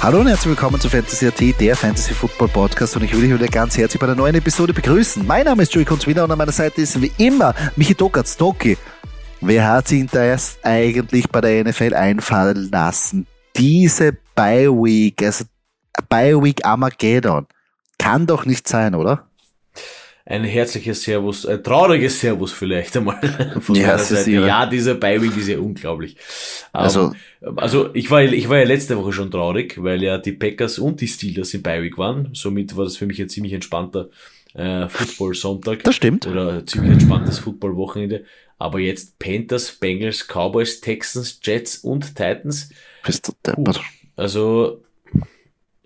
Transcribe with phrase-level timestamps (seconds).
[0.00, 3.34] Hallo und herzlich willkommen zu Fantasy AT, der Fantasy Football Podcast und ich will dich
[3.34, 5.26] wieder ganz herzlich bei der neuen Episode begrüßen.
[5.26, 8.36] Mein Name ist Joey Kunzwiller und an meiner Seite ist wie immer Michi Dokatz.
[8.36, 8.78] Doki,
[9.40, 13.26] wer hat sich das eigentlich bei der NFL einfallen lassen?
[13.56, 15.44] Diese Bye Week, also
[16.08, 17.48] Bye Week Armageddon,
[17.98, 19.26] kann doch nicht sein, oder?
[20.28, 23.18] Ein herzliches Servus, ein trauriges Servus vielleicht einmal
[23.60, 23.96] von ja.
[24.46, 26.16] Ja, dieser Beiweg ist ja unglaublich.
[26.70, 30.32] Also, um, also ich war, ich war ja letzte Woche schon traurig, weil ja die
[30.32, 32.28] Packers und die Steelers im Beiweg waren.
[32.34, 34.10] Somit war das für mich ein ziemlich entspannter
[34.52, 35.84] äh, Football-Sonntag.
[35.84, 36.26] Das stimmt.
[36.26, 38.24] Oder ein ziemlich entspanntes Football-Wochenende.
[38.58, 42.68] Aber jetzt Panthers, Bengals, Cowboys, Texans, Jets und Titans.
[43.02, 43.80] Bist du deppert.
[44.14, 44.82] Also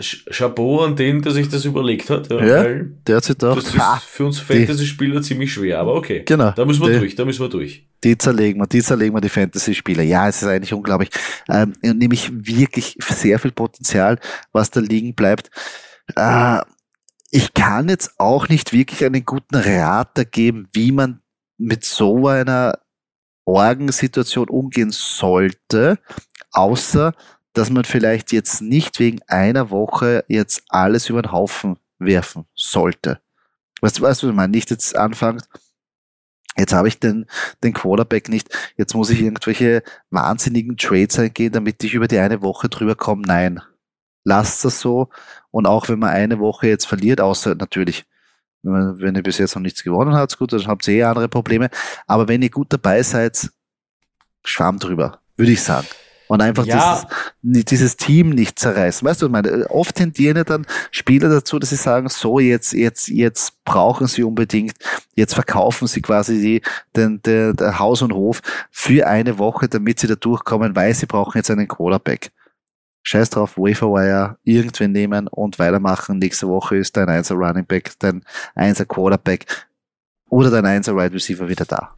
[0.03, 2.31] Chapeau an den, der sich das überlegt hat.
[2.31, 6.23] Ja, ja der hat sich gedacht, das ist für uns Fantasy-Spieler ziemlich schwer, aber okay.
[6.27, 6.51] Genau.
[6.53, 7.87] Da müssen wir die, durch, da müssen wir durch.
[8.05, 10.03] Die zerlegen wir, die zerlegen wir die Fantasy-Spieler.
[10.03, 11.11] Ja, es ist eigentlich unglaublich.
[11.49, 14.19] Ähm, nämlich wirklich sehr viel Potenzial,
[14.53, 15.51] was da liegen bleibt.
[16.17, 16.61] Äh,
[17.31, 21.21] ich kann jetzt auch nicht wirklich einen guten Rat da geben, wie man
[21.57, 22.79] mit so einer
[23.45, 25.99] Orgensituation umgehen sollte,
[26.51, 27.15] außer
[27.53, 33.21] dass man vielleicht jetzt nicht wegen einer Woche jetzt alles über den Haufen werfen sollte.
[33.81, 35.49] Weißt du, weißt du, man nicht jetzt anfängt,
[36.57, 37.27] jetzt habe ich den,
[37.63, 42.43] den Quarterback nicht, jetzt muss ich irgendwelche wahnsinnigen Trades eingehen, damit ich über die eine
[42.43, 43.23] Woche drüber komme.
[43.27, 43.61] Nein,
[44.25, 45.09] lasst das so.
[45.51, 48.07] Und auch wenn man eine Woche jetzt verliert, außer natürlich,
[48.63, 51.69] wenn ihr bis jetzt noch nichts gewonnen habt, gut, dann habt ihr eh andere Probleme.
[52.07, 53.51] Aber wenn ihr gut dabei seid,
[54.45, 55.89] schwamm drüber, würde ich sagen
[56.33, 57.07] und einfach ja.
[57.43, 59.07] dieses, dieses Team nicht zerreißen.
[59.07, 62.73] Weißt du, ich meine, oft tendieren ja dann Spieler dazu, dass sie sagen, so jetzt,
[62.73, 64.73] jetzt, jetzt brauchen sie unbedingt,
[65.15, 66.63] jetzt verkaufen sie quasi die,
[66.97, 71.05] den, der, der Haus und Hof für eine Woche, damit sie da durchkommen, weil sie
[71.05, 72.33] brauchen jetzt einen Quarterback.
[73.03, 76.19] Scheiß drauf, Waferwire, irgendwen nehmen und weitermachen.
[76.19, 79.45] Nächste Woche ist dein Einser Running Back, dein Einser Quarterback
[80.31, 81.95] oder dein Einser Wide Receiver wieder da.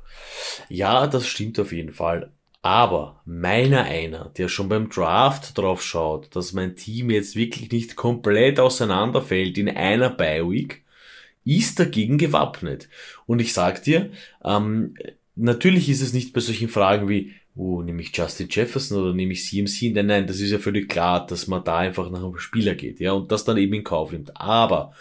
[0.69, 2.33] Ja, das stimmt auf jeden Fall.
[2.65, 7.95] Aber meiner einer, der schon beim Draft drauf schaut, dass mein Team jetzt wirklich nicht
[7.95, 10.83] komplett auseinanderfällt in einer Bye-Week,
[11.45, 12.89] ist dagegen gewappnet.
[13.27, 14.95] Und ich sag dir, ähm,
[15.37, 19.35] natürlich ist es nicht bei solchen Fragen wie, oh, nehme ich Justin Jefferson oder nehme
[19.35, 19.93] ich CMC?
[19.93, 22.99] Nein, nein, das ist ja völlig klar, dass man da einfach nach einem Spieler geht,
[22.99, 24.35] ja, und das dann eben in Kauf nimmt.
[24.41, 24.95] Aber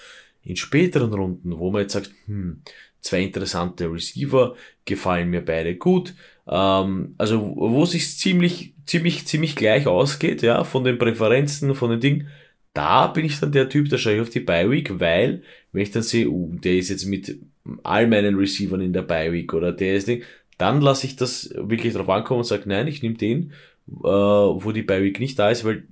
[0.44, 2.62] in späteren Runden, wo man jetzt sagt, hm,
[3.04, 4.56] zwei interessante Receiver,
[4.86, 6.16] gefallen mir beide gut,
[6.48, 12.00] ähm, also wo sich ziemlich, ziemlich, ziemlich gleich ausgeht, ja, von den Präferenzen, von den
[12.00, 12.28] Dingen.
[12.74, 15.92] Da bin ich dann der Typ, da schaue ich auf die Bi-Week, weil, wenn ich
[15.92, 17.38] dann sehe, uh, der ist jetzt mit
[17.84, 20.24] all meinen Receivern in der Bi-Week oder der ist Ding,
[20.58, 23.52] dann lasse ich das wirklich drauf ankommen und sage, nein, ich nehme den,
[23.90, 25.84] äh, wo die Bi-Week nicht da ist, weil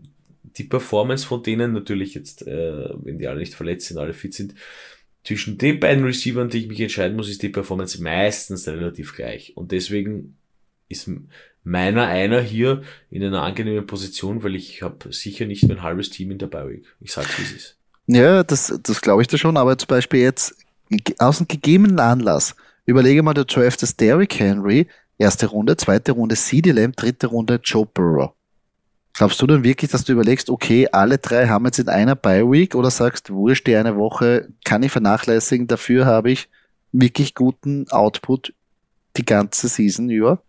[0.57, 4.33] die Performance von denen natürlich jetzt, äh, wenn die alle nicht verletzt sind, alle fit
[4.33, 4.55] sind,
[5.23, 9.55] zwischen den beiden Receivern, die ich mich entscheiden muss, ist die Performance meistens relativ gleich.
[9.55, 10.37] Und deswegen
[10.89, 11.09] ist
[11.63, 16.31] meiner einer hier in einer angenehmen Position, weil ich habe sicher nicht mein halbes Team
[16.31, 16.85] in der Bioweek.
[16.99, 17.77] Ich sag's wie es ist.
[18.07, 20.55] Ja, das, das glaube ich da schon, aber zum Beispiel jetzt
[21.19, 22.55] aus dem gegebenen Anlass,
[22.85, 27.85] überlege mal, du draftest Derrick Henry, erste Runde, zweite Runde CD Lamb, dritte Runde Joe
[27.85, 28.33] Burrow.
[29.13, 32.75] Glaubst du dann wirklich, dass du überlegst, okay, alle drei haben jetzt in einer Bye-Week
[32.75, 36.49] oder sagst, wurscht, die eine Woche kann ich vernachlässigen, dafür habe ich
[36.91, 38.53] wirklich guten Output
[39.17, 40.41] die ganze Season über?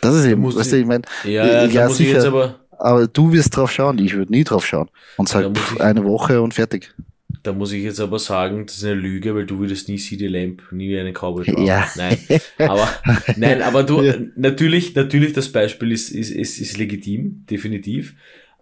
[0.00, 3.70] Das ist eben, weißt du, ich meine, ja, ja, sicher, aber, aber du wirst drauf
[3.70, 4.88] schauen, ich würde nie drauf schauen.
[5.16, 6.94] Und sag ich, eine Woche und fertig.
[7.42, 10.28] Da muss ich jetzt aber sagen, das ist eine Lüge, weil du würdest nie CD
[10.28, 11.66] Lamp, nie einen Cowboy schauen.
[11.66, 11.88] Ja.
[11.96, 12.18] Nein,
[12.58, 12.88] aber,
[13.36, 14.14] nein, aber du, ja.
[14.36, 18.14] natürlich, natürlich, das Beispiel ist, ist, ist, ist legitim, definitiv.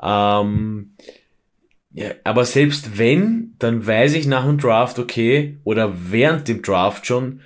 [0.02, 0.92] Ähm,
[1.92, 7.04] ja, aber selbst wenn, dann weiß ich nach dem Draft, okay, oder während dem Draft
[7.04, 7.40] schon,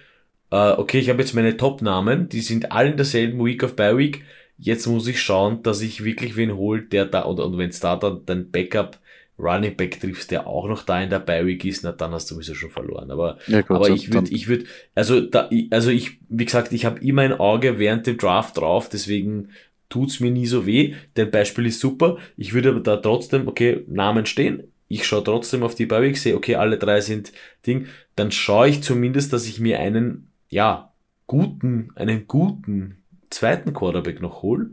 [0.51, 3.97] äh, okay, ich habe jetzt meine Top-Namen, die sind alle in derselben Week of Bye
[3.97, 4.25] Week.
[4.57, 7.81] Jetzt muss ich schauen, dass ich wirklich wen hole, der da, und, und wenn es
[7.81, 9.01] da dann dein Backup
[9.39, 12.31] Running Back triffst, der auch noch da in der Bye Week ist, na dann hast
[12.31, 13.11] du sowieso schon verloren.
[13.11, 14.65] Aber, ja, gut, aber ich würde, ich würde,
[14.95, 18.89] also da, also ich, wie gesagt, ich habe immer ein Auge während dem Draft drauf,
[18.89, 19.51] deswegen
[19.89, 20.95] tut's mir nie so weh.
[21.15, 22.19] Dein Beispiel ist super.
[22.37, 24.65] Ich würde aber da trotzdem, okay, Namen stehen.
[24.89, 27.33] Ich schaue trotzdem auf die Bye Week, sehe, okay, alle drei sind
[27.67, 27.87] Ding.
[28.17, 30.93] Dann schaue ich zumindest, dass ich mir einen ja,
[31.27, 34.71] guten, einen guten zweiten Quarterback noch hole.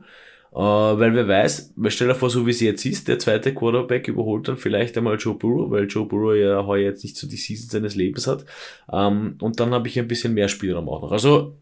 [0.54, 4.08] Äh, weil wer weiß, stell dir vor, so wie es jetzt ist, der zweite Quarterback
[4.10, 7.38] überholt dann vielleicht einmal Joe Burrow, weil Joe Burrow ja heuer jetzt nicht so die
[7.38, 8.46] Season seines Lebens hat.
[8.92, 11.12] Ähm, und dann habe ich ein bisschen mehr Spielraum auch noch.
[11.12, 11.56] Also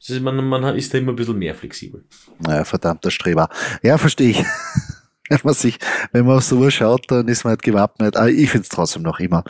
[0.00, 2.04] ist, man, man ist da immer ein bisschen mehr flexibel.
[2.40, 3.48] Naja, verdammter Streber.
[3.82, 4.44] Ja, verstehe ich.
[5.28, 5.78] wenn man sich,
[6.12, 8.16] wenn man auf sowas schaut, dann ist man halt gewappnet.
[8.16, 9.44] Aber ich finde es trotzdem noch immer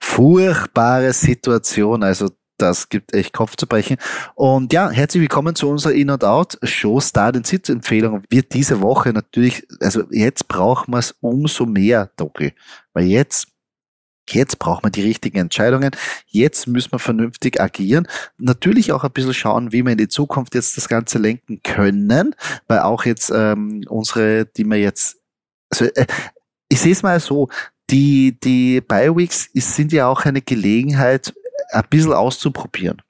[0.00, 2.02] furchtbare Situation.
[2.02, 2.30] Also
[2.60, 3.96] das gibt echt Kopf zu brechen.
[4.34, 7.00] Und ja, herzlich willkommen zu unserer In- und Out-Show.
[7.00, 12.52] Start- und Sitzempfehlung wird diese Woche natürlich, also jetzt brauchen wir es umso mehr, Doki.
[12.92, 13.48] Weil jetzt
[14.28, 15.90] Jetzt braucht man die richtigen Entscheidungen.
[16.26, 18.06] Jetzt müssen wir vernünftig agieren.
[18.38, 22.36] Natürlich auch ein bisschen schauen, wie wir in die Zukunft jetzt das Ganze lenken können,
[22.68, 25.16] weil auch jetzt ähm, unsere, die wir jetzt,
[25.68, 26.06] also äh,
[26.68, 27.48] ich sehe es mal so,
[27.90, 31.34] die, die Bi-Weeks sind ja auch eine Gelegenheit,
[31.70, 33.02] ein bisschen auszuprobieren,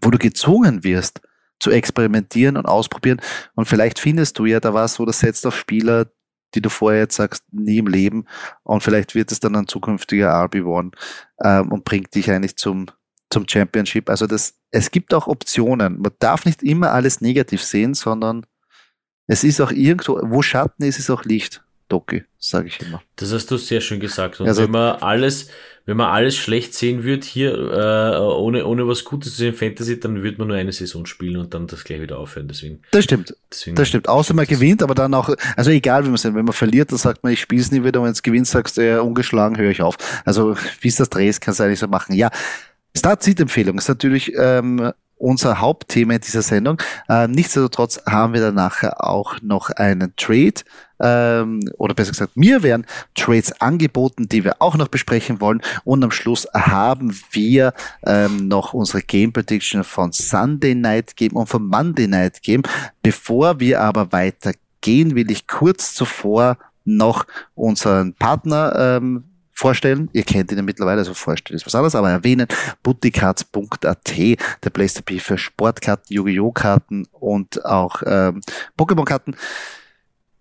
[0.00, 1.20] wo du gezwungen wirst,
[1.60, 3.20] zu experimentieren und ausprobieren.
[3.54, 6.06] Und vielleicht findest du ja da was, wo das setzt auf Spieler,
[6.54, 8.26] die du vorher jetzt sagst, nie im Leben.
[8.62, 10.92] Und vielleicht wird es dann ein zukünftiger RB1
[11.42, 12.86] ähm, und bringt dich eigentlich zum,
[13.30, 14.08] zum Championship.
[14.08, 16.00] Also das, es gibt auch Optionen.
[16.00, 18.46] Man darf nicht immer alles negativ sehen, sondern
[19.26, 21.64] es ist auch irgendwo, wo Schatten ist, ist auch Licht.
[21.94, 23.00] Doki, sage ich immer.
[23.16, 24.40] Das hast du sehr schön gesagt.
[24.40, 25.48] Und also, wenn man alles,
[25.86, 30.00] wenn man alles schlecht sehen würde hier, äh, ohne, ohne was Gutes zu sehen Fantasy,
[30.00, 32.48] dann würde man nur eine Saison spielen und dann das gleich wieder aufhören.
[32.48, 32.80] Deswegen.
[32.90, 33.36] Das stimmt.
[33.48, 34.08] Deswegen das stimmt.
[34.08, 36.98] Außer man gewinnt, aber dann auch, also egal wie man sehen, wenn man verliert, dann
[36.98, 39.56] sagt man, ich spiele es nie wieder, und wenn es gewinnt, sagst du, ja, ungeschlagen,
[39.56, 39.96] höre ich auf.
[40.24, 42.16] Also wie es das drehst, kannst du eigentlich so machen.
[42.16, 42.30] Ja.
[42.96, 44.92] Start-Seed-Empfehlung ist natürlich ähm,
[45.24, 46.80] unser Hauptthema in dieser Sendung.
[47.08, 50.60] Äh, nichtsdestotrotz haben wir dann nachher auch noch einen Trade,
[51.00, 55.62] ähm, oder besser gesagt, mir werden Trades angeboten, die wir auch noch besprechen wollen.
[55.84, 57.72] Und am Schluss haben wir
[58.06, 62.62] ähm, noch unsere Game Prediction von Sunday Night Game und von Monday Night Game.
[63.02, 70.10] Bevor wir aber weitergehen, will ich kurz zuvor noch unseren Partner ähm, vorstellen.
[70.12, 72.46] Ihr kennt ihn ja mittlerweile, also vorstellen ist was anderes, aber erwähnen.
[72.82, 76.52] Butticards.at, der Place to be für Sportkarten, Yu-Gi-Oh!
[76.52, 78.40] Karten und auch ähm,
[78.76, 79.36] Pokémon-Karten.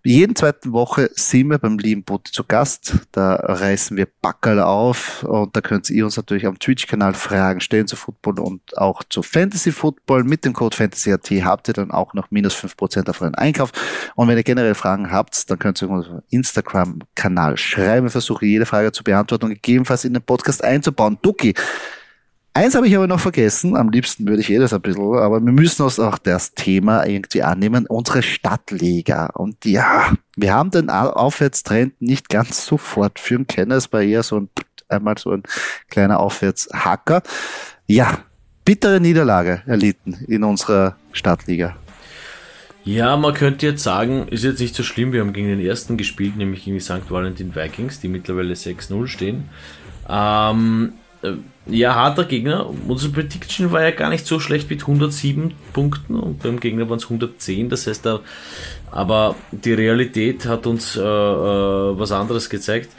[0.06, 2.96] Jeden zweiten Woche sind wir beim lieben Butti zu Gast.
[3.14, 7.88] Da reißen wir Backerl auf und da könnt ihr uns natürlich am Twitch-Kanal Fragen stellen
[7.88, 10.26] zu Football und auch zu Fantasy Football.
[10.26, 13.72] Mit dem Code FantasyAT habt ihr dann auch noch minus fünf Prozent auf euren Einkauf.
[14.16, 18.08] Und wenn ihr generell Fragen habt, dann könnt ihr uns auf Instagram-Kanal schreiben.
[18.08, 21.18] Ich versuche jede Frage zu beantworten und gegebenenfalls in den Podcast einzubauen.
[21.22, 21.54] Duki,
[22.56, 25.44] Eins habe ich aber noch vergessen, am liebsten würde ich eh das ein bisschen, aber
[25.44, 29.26] wir müssen uns auch das Thema irgendwie annehmen, unsere Stadtliga.
[29.34, 34.40] Und ja, wir haben den Aufwärtstrend nicht ganz so fortführen können, es war eher so
[34.40, 34.50] ein,
[34.88, 35.42] einmal so ein
[35.90, 37.24] kleiner Aufwärtshacker.
[37.88, 38.20] Ja,
[38.64, 41.76] bittere Niederlage erlitten in unserer Stadtliga.
[42.86, 45.98] Ja, man könnte jetzt sagen, ist jetzt nicht so schlimm, wir haben gegen den ersten
[45.98, 47.10] gespielt, nämlich gegen die St.
[47.10, 49.50] Valentin Vikings, die mittlerweile 6-0 stehen.
[50.08, 51.03] Ähm, äh,
[51.66, 52.70] ja, harter Gegner.
[52.88, 56.98] Unsere Prediction war ja gar nicht so schlecht mit 107 Punkten und beim Gegner waren
[56.98, 57.70] es 110.
[57.70, 58.20] Das heißt, da,
[58.92, 62.90] aber die Realität hat uns äh, äh, was anderes gezeigt.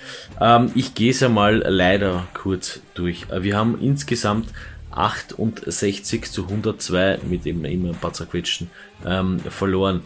[0.40, 3.26] Ähm, ich gehe es einmal leider kurz durch.
[3.30, 4.48] Äh, wir haben insgesamt
[4.92, 8.70] 68 zu 102 mit eben immer ein paar zerquetschten
[9.04, 10.02] ähm, verloren.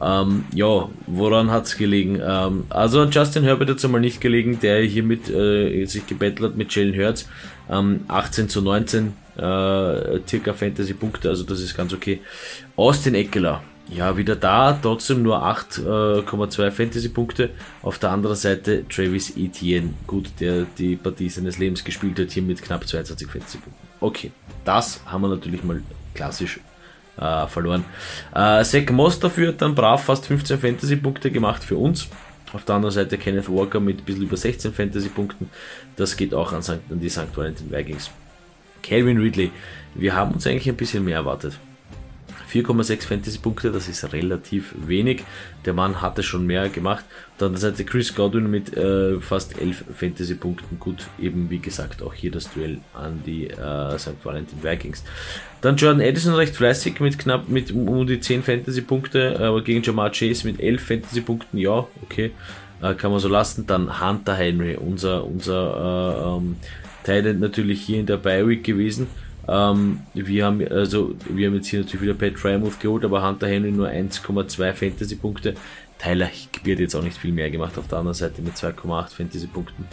[0.00, 2.20] Ähm, ja, woran hat's gelegen?
[2.22, 6.50] Ähm, also an Justin Herbert hat's einmal nicht gelegen, der hier mit äh, sich gebettelt
[6.50, 7.28] hat mit Jalen Hurts.
[7.68, 12.20] Ähm, 18 zu 19 äh, circa Fantasy-Punkte, also das ist ganz okay.
[12.76, 17.50] Austin Eckler, ja, wieder da, trotzdem nur 8,2 äh, Fantasy-Punkte.
[17.82, 22.42] Auf der anderen Seite Travis Etienne, gut, der die Partie seines Lebens gespielt hat, hier
[22.42, 23.88] mit knapp 22 Fantasy-Punkten.
[24.00, 24.30] Okay,
[24.64, 25.82] das haben wir natürlich mal
[26.14, 26.60] klassisch
[27.20, 27.84] äh, verloren.
[28.34, 32.08] Äh, Zach Moss dafür hat dann brav fast 15 Fantasy-Punkte gemacht für uns.
[32.52, 35.50] Auf der anderen Seite Kenneth Walker mit ein bisschen über 16 Fantasy-Punkten.
[35.96, 36.80] Das geht auch an, St.
[36.90, 37.36] an die St.
[37.36, 38.10] Valentin Vikings.
[38.82, 39.50] Calvin Ridley,
[39.94, 41.58] wir haben uns eigentlich ein bisschen mehr erwartet.
[42.50, 45.22] 4,6 Fantasy-Punkte, das ist relativ wenig.
[45.64, 47.04] Der Mann hatte schon mehr gemacht.
[47.38, 50.80] Dann Seite Chris Godwin mit äh, fast 11 Fantasy-Punkten.
[50.80, 54.16] Gut, eben wie gesagt, auch hier das Duell an die äh, St.
[54.24, 55.04] Valentin Vikings.
[55.60, 60.10] Dann Jordan Edison recht fleißig mit knapp mit um die 10 Fantasy-Punkte, aber gegen Jamar
[60.10, 62.32] Chase mit 11 Fantasy-Punkten, ja, okay,
[62.82, 63.66] äh, kann man so lassen.
[63.66, 66.56] Dann Hunter Henry, unser, unser äh, ähm,
[67.04, 69.06] Thailand natürlich hier in der Bi-Week gewesen
[69.50, 73.48] ähm, wir, haben, also, wir haben jetzt hier natürlich wieder Pat Frymouth geholt, aber Hunter
[73.48, 75.54] Henry nur 1,2 Fantasy-Punkte.
[75.98, 79.84] Tyler hat jetzt auch nicht viel mehr gemacht auf der anderen Seite mit 2,8 Fantasy-Punkten.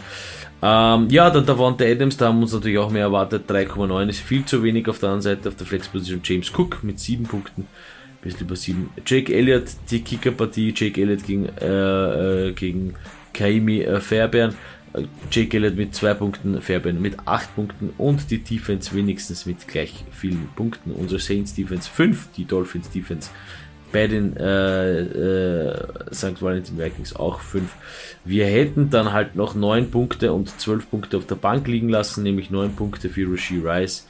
[0.61, 3.49] Ähm, ja, dann Davante Adams, da haben wir uns natürlich auch mehr erwartet.
[3.49, 5.49] 3,9 ist viel zu wenig auf der anderen Seite.
[5.49, 7.67] Auf der Flex-Position James Cook mit 7 Punkten.
[8.21, 8.89] Bisschen über 7.
[9.05, 10.73] Jake Elliott, die Kicker-Partie.
[10.75, 12.93] Jake Elliott gegen, äh, äh, gegen
[13.33, 14.55] Kaimi äh, Fairbairn.
[15.32, 20.04] Jake Elliott mit 2 Punkten, Fairbairn mit 8 Punkten und die Defense wenigstens mit gleich
[20.12, 20.92] vielen Punkten.
[20.92, 23.30] Unsere Saints Defense 5, die Dolphins Defense
[23.92, 26.42] bei den äh, äh, St.
[26.42, 27.70] Valentin Vikings auch 5.
[28.25, 32.24] Wir hätten dann halt noch 9 Punkte und 12 Punkte auf der Bank liegen lassen,
[32.24, 34.08] nämlich 9 Punkte für Rasheed Rice,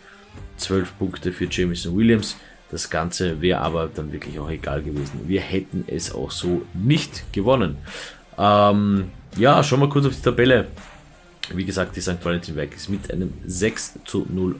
[0.57, 2.37] 12 Punkte für Jameson Williams.
[2.69, 5.21] Das Ganze wäre aber dann wirklich auch egal gewesen.
[5.27, 7.77] Wir hätten es auch so nicht gewonnen.
[8.37, 10.67] Ähm, ja, schauen wir kurz auf die Tabelle.
[11.53, 12.23] Wie gesagt, die St.
[12.23, 14.55] Valentin Vikings mit einem 6 zu 0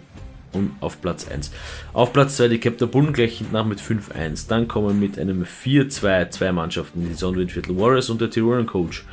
[0.54, 1.52] und auf Platz 1.
[1.94, 4.48] Auf Platz 2 die Captain Bullen gleich nach mit 5-1.
[4.48, 9.06] Dann kommen mit einem 4-2 zwei Mannschaften, die Sonnenwindviertel Warriors und der Tiroler Coach.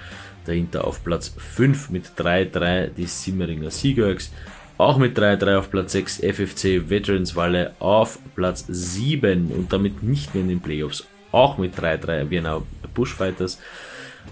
[0.47, 4.31] Dahinter auf Platz 5 mit 3-3 die Simmeringer Seagurks.
[4.77, 10.35] Auch mit 3-3 auf Platz 6 FFC Veterans Walle auf Platz 7 und damit nicht
[10.35, 11.07] mehr in den Playoffs.
[11.33, 13.59] Auch mit 3-3 Vienna Bushfighters.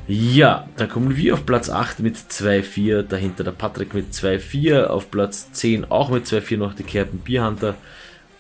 [0.09, 5.11] Ja, dann kommen wir auf Platz 8 mit 2-4, dahinter der Patrick mit 2-4, auf
[5.11, 7.77] Platz 10 auch mit 2-4 noch die Kerpen Bierhunter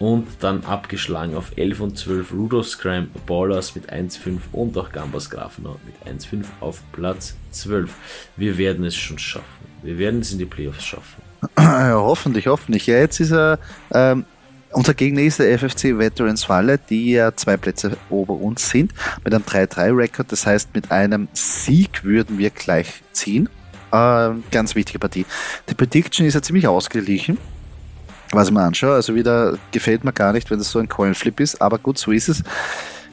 [0.02, 5.30] und dann abgeschlagen auf 11 und 12 Rudolph Crime Ballers mit 1-5 und auch Gambas
[5.30, 7.94] Grafenau mit 1-5 auf Platz 12.
[8.36, 9.46] Wir werden es schon schaffen.
[9.84, 11.22] Wir werden es in die Playoffs schaffen.
[11.58, 12.86] Ja, hoffentlich, hoffentlich.
[12.86, 13.58] Ja, jetzt ist er
[13.92, 14.24] ähm,
[14.72, 18.92] unser Gegner ist der FFC Veterans Falle, die ja zwei Plätze ober uns sind,
[19.24, 20.32] mit einem 3-3-Rekord.
[20.32, 23.48] Das heißt, mit einem Sieg würden wir gleich ziehen.
[23.92, 25.26] Äh, ganz wichtige Partie.
[25.68, 27.38] Die Prediction ist ja ziemlich ausgeglichen,
[28.32, 28.94] was ich mir anschaue.
[28.94, 32.10] Also wieder gefällt mir gar nicht, wenn das so ein Coinflip ist, aber gut, so
[32.10, 32.42] ist es.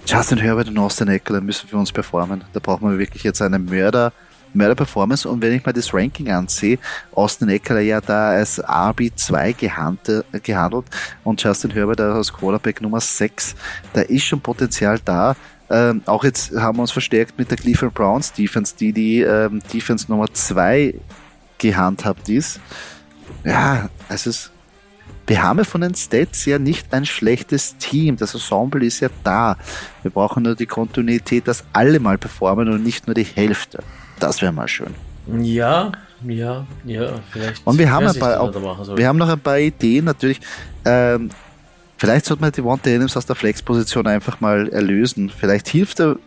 [0.06, 2.44] Justin Herbert und Austin Eckler müssen für uns performen.
[2.54, 4.14] Da brauchen wir wirklich jetzt einen Mörder
[4.54, 6.80] Mörder Performance und wenn ich mal das Ranking ansehe,
[7.14, 10.86] Austin Eckler ja da als RB2 gehandelt, gehandelt
[11.24, 13.56] und Justin Herbert als Quarterback Nummer 6,
[13.94, 15.36] da ist schon Potenzial da.
[15.70, 19.62] Ähm, auch jetzt haben wir uns verstärkt mit der Cleveland Browns Defense, die die ähm,
[19.72, 20.96] Defense Nummer 2
[21.60, 22.60] gehandhabt ist.
[23.44, 24.52] Ja, also es
[25.30, 28.18] wir haben ja von den Stats ja nicht ein schlechtes Team.
[28.18, 29.58] Das Ensemble ist ja da.
[30.02, 33.84] Wir brauchen nur die Kontinuität, dass alle mal performen und nicht nur die Hälfte.
[34.20, 34.94] Das wäre mal schön.
[35.42, 35.92] Ja,
[36.28, 37.66] ja, ja, vielleicht.
[37.66, 40.40] Und wir haben, ein paar, auch, wir haben noch ein paar Ideen natürlich.
[40.86, 41.30] Ähm,
[41.98, 45.30] vielleicht sollte man die Wanted Adams aus der Flex-Position einfach mal erlösen.
[45.30, 46.18] Vielleicht hilft er,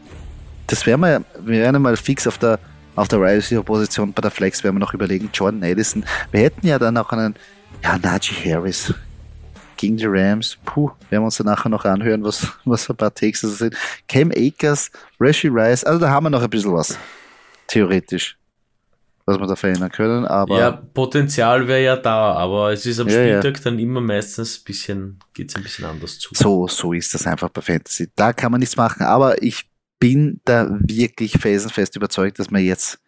[0.66, 2.58] das wären wir, wir wären mal fix auf der,
[2.96, 6.04] auf der Rising-Position bei der Flex, werden wir noch überlegen, Jordan Addison.
[6.30, 7.34] Wir hätten ja dann auch einen,
[7.82, 8.94] ja, Najee Harris
[9.76, 10.56] gegen die Rams.
[10.64, 13.74] Puh, werden wir uns dann nachher noch anhören, was, was ein paar Texte sind.
[14.08, 16.96] Cam Akers, Rashi Rice, also da haben wir noch ein bisschen was
[17.72, 18.38] theoretisch,
[19.24, 20.26] was wir da verändern können.
[20.26, 23.64] Aber ja, Potenzial wäre ja da, aber es ist am ja, Spieltag ja.
[23.64, 26.30] dann immer meistens ein bisschen, geht es ein bisschen anders zu.
[26.34, 28.10] So, so ist das einfach bei Fantasy.
[28.14, 29.64] Da kann man nichts machen, aber ich
[29.98, 33.00] bin da wirklich felsenfest überzeugt, dass man jetzt,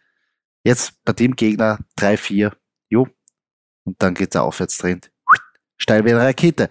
[0.63, 2.53] jetzt bei dem Gegner 3-4,
[2.89, 3.09] jo,
[3.85, 5.11] und dann geht der Aufwärtstrend
[5.77, 6.69] steil wie eine Rakete.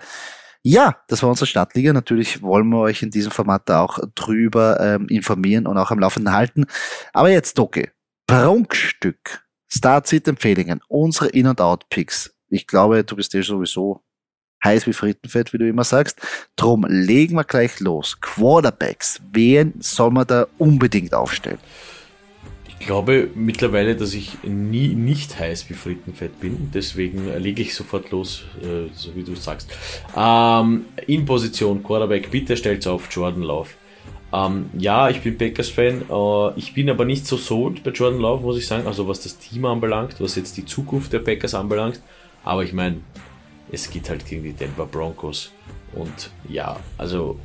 [0.66, 1.92] Ja, das war unsere Stadtliga.
[1.92, 6.00] Natürlich wollen wir euch in diesem Format da auch drüber ähm, informieren und auch am
[6.00, 6.66] Laufenden halten.
[7.12, 7.90] Aber jetzt, Doki,
[8.28, 12.34] Prunkstück, Start-Sit-Empfehlungen, unsere In- und Out-Picks.
[12.48, 14.04] Ich glaube, du bist ja sowieso
[14.64, 16.22] heiß wie Frittenfett, wie du immer sagst.
[16.56, 18.18] Drum legen wir gleich los.
[18.22, 21.60] Quarterbacks, wen soll man da unbedingt aufstellen?
[22.86, 26.72] Glaube mittlerweile, dass ich nie nicht heiß wie Frittenfett bin.
[26.74, 29.72] Deswegen lege ich sofort los, äh, so wie du sagst.
[30.16, 33.70] Ähm, in Position Quarterback, bitte stellt auf Jordan Love.
[34.34, 36.06] Ähm, ja, ich bin Packers-Fan.
[36.10, 38.88] Äh, ich bin aber nicht so sold bei Jordan Love, muss ich sagen.
[38.88, 42.02] Also was das Team anbelangt, was jetzt die Zukunft der Packers anbelangt.
[42.44, 42.98] Aber ich meine,
[43.72, 45.52] es geht halt gegen die Denver Broncos.
[45.94, 47.38] Und ja, also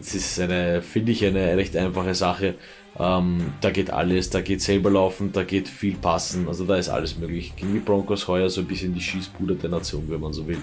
[0.00, 2.54] es ist eine, finde ich, eine recht einfache Sache.
[2.98, 6.88] Ähm, da geht alles, da geht selber laufen, da geht viel passen, also da ist
[6.88, 7.52] alles möglich.
[7.56, 10.58] Gegen die Broncos heuer so ein bisschen die Schießbude der Nation, wenn man so will.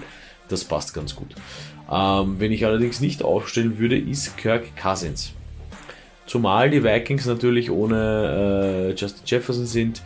[0.48, 1.34] Das passt ganz gut.
[1.90, 5.32] Ähm, wenn ich allerdings nicht aufstellen würde, ist Kirk Cousins.
[6.26, 10.02] Zumal die Vikings natürlich ohne äh, Justin Jefferson sind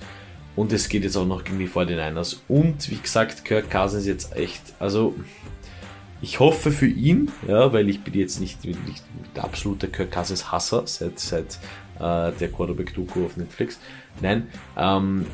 [0.57, 2.39] und es geht jetzt auch noch gegen die 49ers.
[2.49, 5.15] Und wie gesagt, Kirk Cousins jetzt echt, also
[6.21, 9.05] ich hoffe für ihn, ja, weil ich bin jetzt nicht, nicht
[9.37, 11.59] der absolute Kirk Cousins Hasser seit, seit
[11.99, 13.79] äh, der Quarterback-Doku auf Netflix.
[14.21, 15.27] Nein, ähm,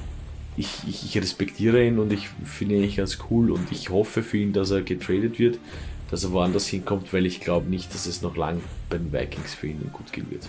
[0.56, 4.38] ich, ich, ich, respektiere ihn und ich finde ihn ganz cool und ich hoffe für
[4.38, 5.58] ihn, dass er getradet wird,
[6.10, 9.54] dass er woanders hinkommt, weil ich glaube nicht, dass es noch lang bei den Vikings
[9.54, 10.48] für ihn gut gehen wird.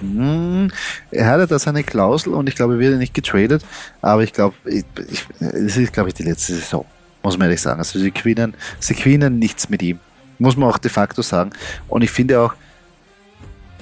[0.00, 0.70] Hm,
[1.10, 3.64] er hatte da seine Klausel und ich glaube, er wird nicht getradet,
[4.00, 6.84] aber ich glaube, es ist, glaube ich, die letzte Saison,
[7.22, 7.78] muss man ehrlich sagen.
[7.78, 9.98] Also sie gewinnen, sie gewinnen nichts mit ihm,
[10.38, 11.50] muss man auch de facto sagen.
[11.88, 12.54] Und ich finde auch,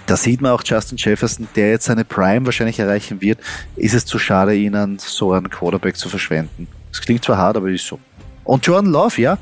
[0.09, 3.39] da sieht man auch Justin Jefferson, der jetzt seine Prime wahrscheinlich erreichen wird,
[3.77, 6.67] ist es zu schade, ihn an so einen Quarterback zu verschwenden.
[6.91, 7.99] Das klingt zwar hart, aber ist so.
[8.45, 9.39] Und Jordan Love, ja,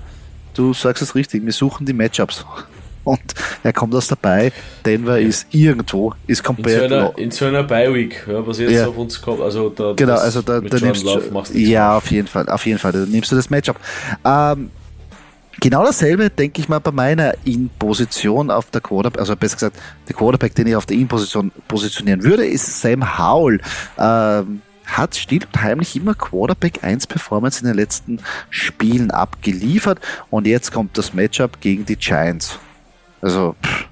[0.54, 2.44] du sagst es richtig, wir suchen die Matchups.
[3.04, 3.20] und
[3.62, 4.52] er kommt aus dabei.
[4.84, 6.82] Denver ist irgendwo, ist komplett.
[6.82, 8.88] In so einer, in so einer Bye-Week, ja, was jetzt ja.
[8.88, 9.40] auf uns kommt.
[9.40, 11.20] Also da, genau, also da, da nimmst du.
[11.54, 12.90] Ja, auf jeden Fall, auf jeden Fall.
[12.90, 13.76] Da nimmst du das Matchup.
[14.24, 14.70] Ähm,
[15.60, 20.14] Genau dasselbe denke ich mal bei meiner In-Position auf der Quarterback, also besser gesagt, der
[20.14, 23.60] Quarterback, den ich auf der In-Position positionieren würde, ist Sam Howell.
[23.98, 28.20] Ähm, hat still und heimlich immer Quarterback 1 Performance in den letzten
[28.50, 29.98] Spielen abgeliefert
[30.30, 32.58] und jetzt kommt das Matchup gegen die Giants.
[33.20, 33.88] Also, pff,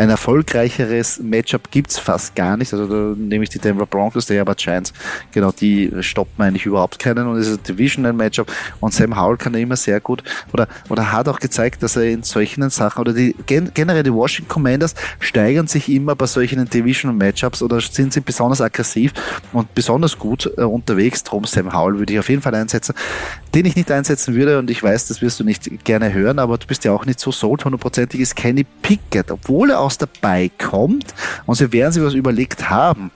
[0.00, 2.72] ein erfolgreicheres Matchup gibt's fast gar nicht.
[2.72, 4.94] Also da nehme ich die Denver Broncos, der aber Giants,
[5.30, 9.36] genau, die stoppen eigentlich überhaupt keinen und es ist ein Divisional Matchup und Sam Howell
[9.36, 10.22] kann immer sehr gut
[10.54, 14.48] oder, oder hat auch gezeigt, dass er in solchen Sachen oder die generell die Washington
[14.48, 19.12] Commanders steigern sich immer bei solchen Divisional Matchups oder sind sie besonders aggressiv
[19.52, 21.24] und besonders gut äh, unterwegs.
[21.24, 22.94] Drum Sam Howell würde ich auf jeden Fall einsetzen.
[23.54, 26.56] Den ich nicht einsetzen würde und ich weiß, das wirst du nicht gerne hören, aber
[26.56, 30.50] du bist ja auch nicht so sold hundertprozentig, ist Kenny Pickett, obwohl er aus dabei
[30.58, 31.14] kommt
[31.46, 33.10] und sie werden sich was überlegt haben.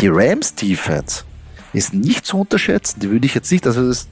[0.00, 1.24] Die Rams Defense
[1.72, 3.00] ist nicht zu unterschätzen.
[3.00, 4.08] Die würde ich jetzt nicht, also das,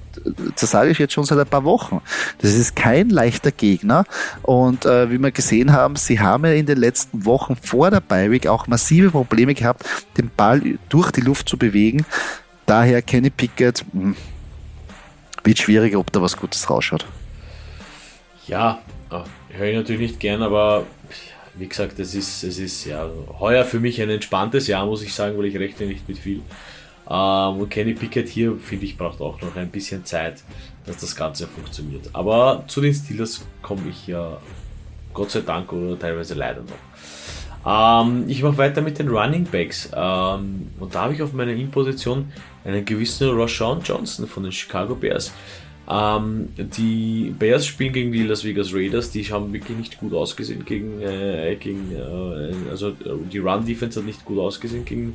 [0.58, 2.00] das sage ich jetzt schon seit ein paar Wochen.
[2.38, 4.04] Das ist kein leichter Gegner.
[4.42, 8.00] Und äh, wie wir gesehen haben, sie haben ja in den letzten Wochen vor der
[8.00, 9.84] Beiweg auch massive Probleme gehabt,
[10.18, 12.04] den Ball durch die Luft zu bewegen.
[12.66, 14.16] Daher Kenny Pickett, mh, hm,
[15.46, 17.06] wird schwierig, ob da was Gutes rausschaut.
[18.46, 18.80] Ja,
[19.50, 20.84] höre ich natürlich nicht gern, aber
[21.54, 23.08] wie gesagt, es ist, es ist ja
[23.40, 26.42] heuer für mich ein entspanntes Jahr, muss ich sagen, weil ich rechne nicht mit viel.
[27.08, 30.42] Ähm, und Kenny Pickett hier, finde ich, braucht auch noch ein bisschen Zeit,
[30.84, 32.10] dass das Ganze funktioniert.
[32.12, 34.38] Aber zu den Steelers komme ich ja
[35.14, 36.95] Gott sei Dank oder teilweise leider noch.
[37.66, 39.90] Ähm, ich mache weiter mit den Running Backs.
[39.94, 42.30] Ähm, und da habe ich auf meiner In-Position
[42.64, 45.32] einen gewissen Rashawn Johnson von den Chicago Bears.
[45.88, 50.64] Ähm, die Bears spielen gegen die Las Vegas Raiders, die haben wirklich nicht gut ausgesehen
[50.64, 55.14] gegen, äh, gegen äh, also die Run Defense hat nicht gut ausgesehen gegen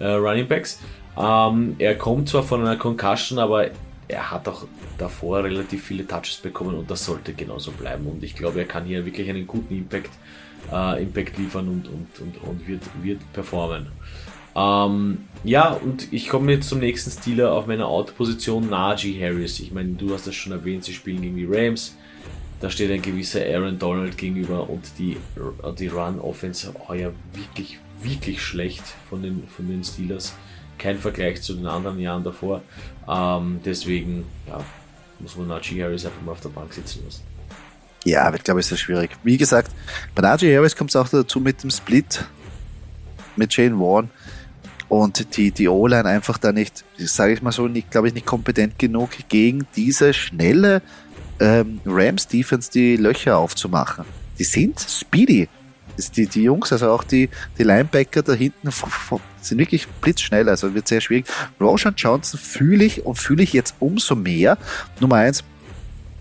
[0.00, 0.80] äh, Running Backs.
[1.16, 3.70] Ähm, er kommt zwar von einer Concussion, aber
[4.08, 8.06] er hat auch davor relativ viele Touches bekommen und das sollte genauso bleiben.
[8.06, 12.20] Und ich glaube, er kann hier wirklich einen guten Impact, äh, Impact liefern und, und,
[12.20, 13.88] und, und wird, wird performen.
[14.54, 19.60] Ähm, ja, und ich komme jetzt zum nächsten Stealer auf meiner Out-Position, Najee Harris.
[19.60, 21.96] Ich meine, du hast das schon erwähnt, sie spielen gegen die Rams.
[22.60, 25.16] Da steht ein gewisser Aaron Donald gegenüber und die,
[25.78, 30.34] die Run-Offense heuer wirklich, wirklich schlecht von den, von den Steelers.
[30.76, 32.62] Kein Vergleich zu den anderen Jahren davor.
[33.08, 34.64] Ähm, deswegen ja,
[35.20, 37.22] muss man Najee Harris einfach mal auf der Bank sitzen lassen.
[38.04, 39.10] Ja, ich glaube, es ist schwierig.
[39.22, 39.72] Wie gesagt,
[40.14, 42.24] bei Najee Harris kommt es auch dazu mit dem Split
[43.36, 44.10] mit Jane Warren
[44.88, 48.78] und die, die O-Line einfach da nicht, sage ich mal so, glaube ich, nicht kompetent
[48.78, 50.82] genug gegen diese schnelle
[51.40, 54.04] ähm, Rams-Defense die Löcher aufzumachen.
[54.38, 55.48] Die sind speedy.
[56.16, 58.70] Die, die Jungs, also auch die, die Linebacker da hinten
[59.40, 61.26] sind wirklich blitzschnell, also wird sehr schwierig.
[61.60, 64.58] Roshan Johnson fühle ich und fühle ich jetzt umso mehr.
[65.00, 65.42] Nummer eins,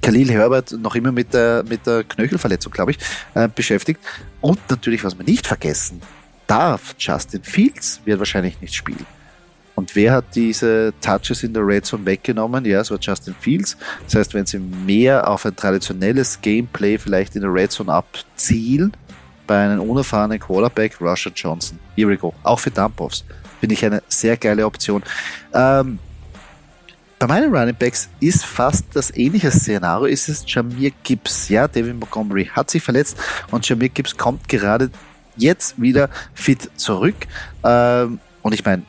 [0.07, 2.97] Khalil Herbert noch immer mit der, mit der Knöchelverletzung, glaube ich,
[3.33, 3.99] äh, beschäftigt.
[4.39, 6.01] Und natürlich, was wir nicht vergessen,
[6.47, 6.95] darf.
[6.97, 9.05] Justin Fields wird wahrscheinlich nicht spielen.
[9.75, 12.63] Und wer hat diese Touches in der Red Zone weggenommen?
[12.63, 13.75] Ja, es war Justin Fields.
[14.05, 18.93] Das heißt, wenn sie mehr auf ein traditionelles Gameplay vielleicht in der Red Zone abzielen,
[19.45, 21.79] bei einem unerfahrenen Quarterback, Rusher Johnson.
[21.97, 22.33] Here we go.
[22.43, 23.25] Auch für Dump-Offs.
[23.59, 25.03] Finde ich eine sehr geile Option.
[25.53, 25.99] Ähm,
[27.19, 31.49] bei meinen Running Backs ist fast das ähnliche Szenario, ist es Jamir Gibbs.
[31.49, 33.17] Ja, David Montgomery hat sich verletzt
[33.49, 34.91] und Jamir Gibbs kommt gerade
[35.35, 37.15] jetzt wieder fit zurück.
[37.63, 38.83] Ähm, und ich meine,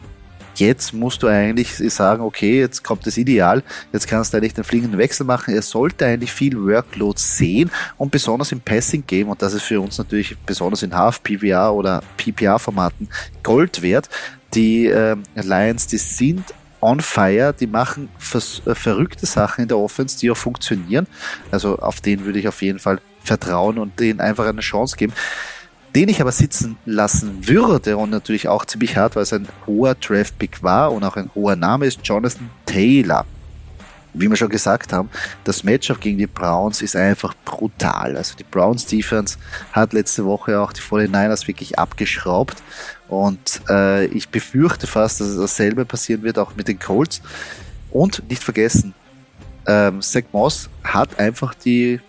[0.56, 3.62] jetzt musst du eigentlich sagen, okay, jetzt kommt das Ideal,
[3.92, 5.54] jetzt kannst du eigentlich den fliegenden Wechsel machen.
[5.54, 9.80] Er sollte eigentlich viel Workload sehen und besonders im Passing Game, und das ist für
[9.80, 13.08] uns natürlich besonders in Half PVR oder PPR Formaten
[13.42, 14.08] Gold wert.
[14.54, 16.44] Die äh, Lions, die sind
[16.80, 21.06] on fire, die machen äh, verrückte Sachen in der Offense, die auch funktionieren.
[21.50, 25.12] Also auf den würde ich auf jeden Fall vertrauen und denen einfach eine Chance geben
[25.94, 29.94] den ich aber sitzen lassen würde und natürlich auch ziemlich hart, weil es ein hoher
[29.94, 33.24] Draft-Pick war und auch ein hoher Name ist, Jonathan Taylor.
[34.14, 35.10] Wie wir schon gesagt haben,
[35.44, 38.16] das Matchup gegen die Browns ist einfach brutal.
[38.16, 39.38] Also die Browns Defense
[39.72, 42.62] hat letzte Woche auch die 49ers wirklich abgeschraubt
[43.08, 47.22] und äh, ich befürchte fast, dass dasselbe passieren wird auch mit den Colts.
[47.90, 48.94] Und nicht vergessen,
[49.66, 52.00] ähm, Zach Moss hat einfach die,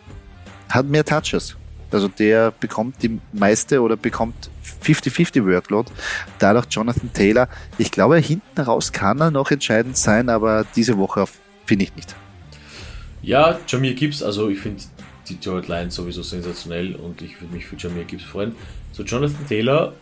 [0.70, 1.56] hat mehr Touches.
[1.92, 4.50] Also der bekommt die meiste oder bekommt
[4.84, 5.92] 50-50 Workload.
[6.38, 7.50] Dadurch Jonathan Taylor.
[7.78, 11.26] Ich glaube, hinten raus kann er noch entscheidend sein, aber diese Woche
[11.66, 12.16] finde ich nicht.
[13.22, 14.84] Ja, Jamir Gibbs, also ich finde
[15.28, 18.56] die Detroit Lions sowieso sensationell und ich würde mich für Jamir Gibbs freuen.
[18.94, 19.94] Zu Jonathan Taylor,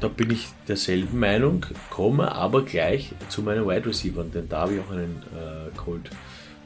[0.00, 4.74] da bin ich derselben Meinung, komme aber gleich zu meinen Wide Receivers, denn da habe
[4.74, 6.10] ich auch einen äh, Colt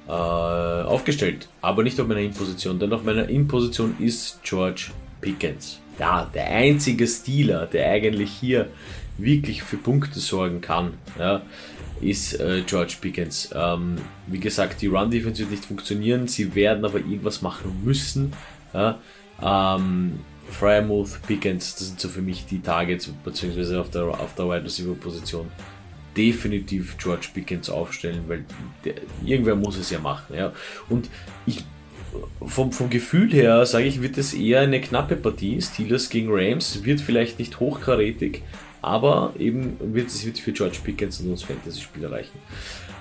[0.06, 5.80] äh, aufgestellt, aber nicht auf meiner In-Position, denn auf meiner In-Position ist George Pickens.
[5.98, 8.68] Ja, der einzige Stealer, der eigentlich hier
[9.16, 11.42] wirklich für Punkte sorgen kann, ja,
[12.00, 13.50] ist äh, George Pickens.
[13.54, 18.32] Ähm, wie gesagt, die Run-Defense wird nicht funktionieren, sie werden aber irgendwas machen müssen.
[18.72, 18.98] Ja.
[19.40, 20.18] Ähm,
[20.50, 24.64] Frymouth, Pickens, das sind so für mich die Targets, beziehungsweise auf der, auf der Wide
[24.64, 25.50] Receiver Position
[26.16, 28.44] definitiv George Pickens aufstellen, weil
[28.84, 30.36] der, irgendwer muss es ja machen.
[30.36, 30.52] Ja.
[30.88, 31.10] Und
[31.46, 31.64] ich,
[32.44, 35.60] vom, vom Gefühl her sage ich, wird es eher eine knappe Partie.
[35.60, 38.42] Steelers gegen Rams wird vielleicht nicht hochkarätig,
[38.82, 42.38] aber eben wird es wird für George Pickens und uns Fantasy-Spieler reichen.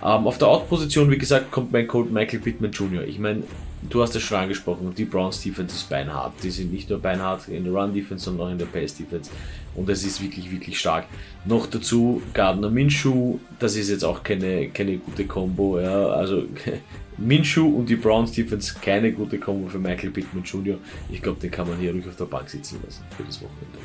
[0.03, 3.03] Ähm, auf der Out-Position, wie gesagt, kommt mein Colt Michael Pittman Jr.
[3.03, 3.43] Ich meine,
[3.89, 6.33] du hast es schon angesprochen, die Browns Defense ist beinhart.
[6.43, 9.29] Die sind nicht nur beinhart in der Run-Defense, sondern auch in der Pass-Defense.
[9.75, 11.05] Und es ist wirklich, wirklich stark.
[11.45, 15.79] Noch dazu Gardner Minshew, das ist jetzt auch keine, keine gute Combo.
[15.79, 16.07] Ja.
[16.07, 16.43] Also
[17.17, 20.77] Minshew und die Browns Defense keine gute Combo für Michael Pittman Jr.
[21.11, 23.79] Ich glaube, den kann man hier ruhig auf der Bank sitzen lassen für das Wochenende.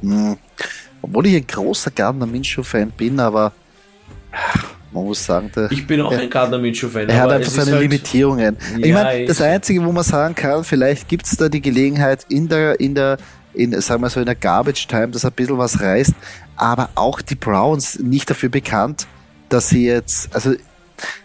[0.00, 0.36] Mhm.
[1.02, 3.52] Obwohl ich ein großer Gardner Minshew-Fan bin, aber
[4.90, 7.08] man muss sagen, der, ich bin auch er, ein Gardner Minshew-Fan.
[7.08, 8.56] Er hat einfach seine halt, Limitierungen.
[8.78, 12.24] Ja, ich meine, das Einzige, wo man sagen kann, vielleicht gibt es da die Gelegenheit
[12.28, 13.18] in der, in der,
[13.54, 16.14] in, sagen wir so, in der Garbage Time, dass er ein bisschen was reißt,
[16.56, 19.06] aber auch die Browns nicht dafür bekannt,
[19.48, 20.54] dass sie jetzt, also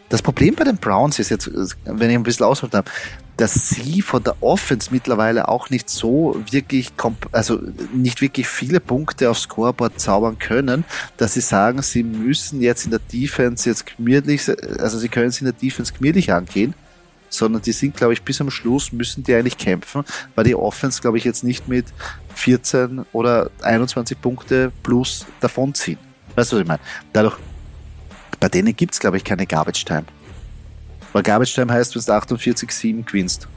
[0.10, 1.50] das Problem bei den Browns ist jetzt,
[1.86, 2.92] wenn ich ein bisschen ausholen habe,
[3.38, 6.92] dass sie von der Offense mittlerweile auch nicht so wirklich,
[7.32, 7.60] also
[7.94, 10.86] nicht wirklich viele Punkte aufs Scoreboard zaubern können,
[11.18, 14.48] dass sie sagen, sie müssen jetzt in der Defense jetzt gemütlich,
[14.80, 16.76] also sie können es in der Defense gemütlich angehen,
[17.30, 20.04] sondern die sind, glaube ich, bis am Schluss müssen die eigentlich kämpfen,
[20.36, 21.88] weil die Offense, glaube ich, jetzt nicht mit
[22.36, 25.98] 14 oder 21 Punkte plus davonziehen.
[26.36, 26.82] Weißt du, was ich meine?
[27.12, 27.38] Dadurch,
[28.40, 30.06] bei denen gibt's glaube ich, keine Garbage Time.
[31.14, 33.48] Weil Garbage Time heißt, du hast 48-7 gewinnst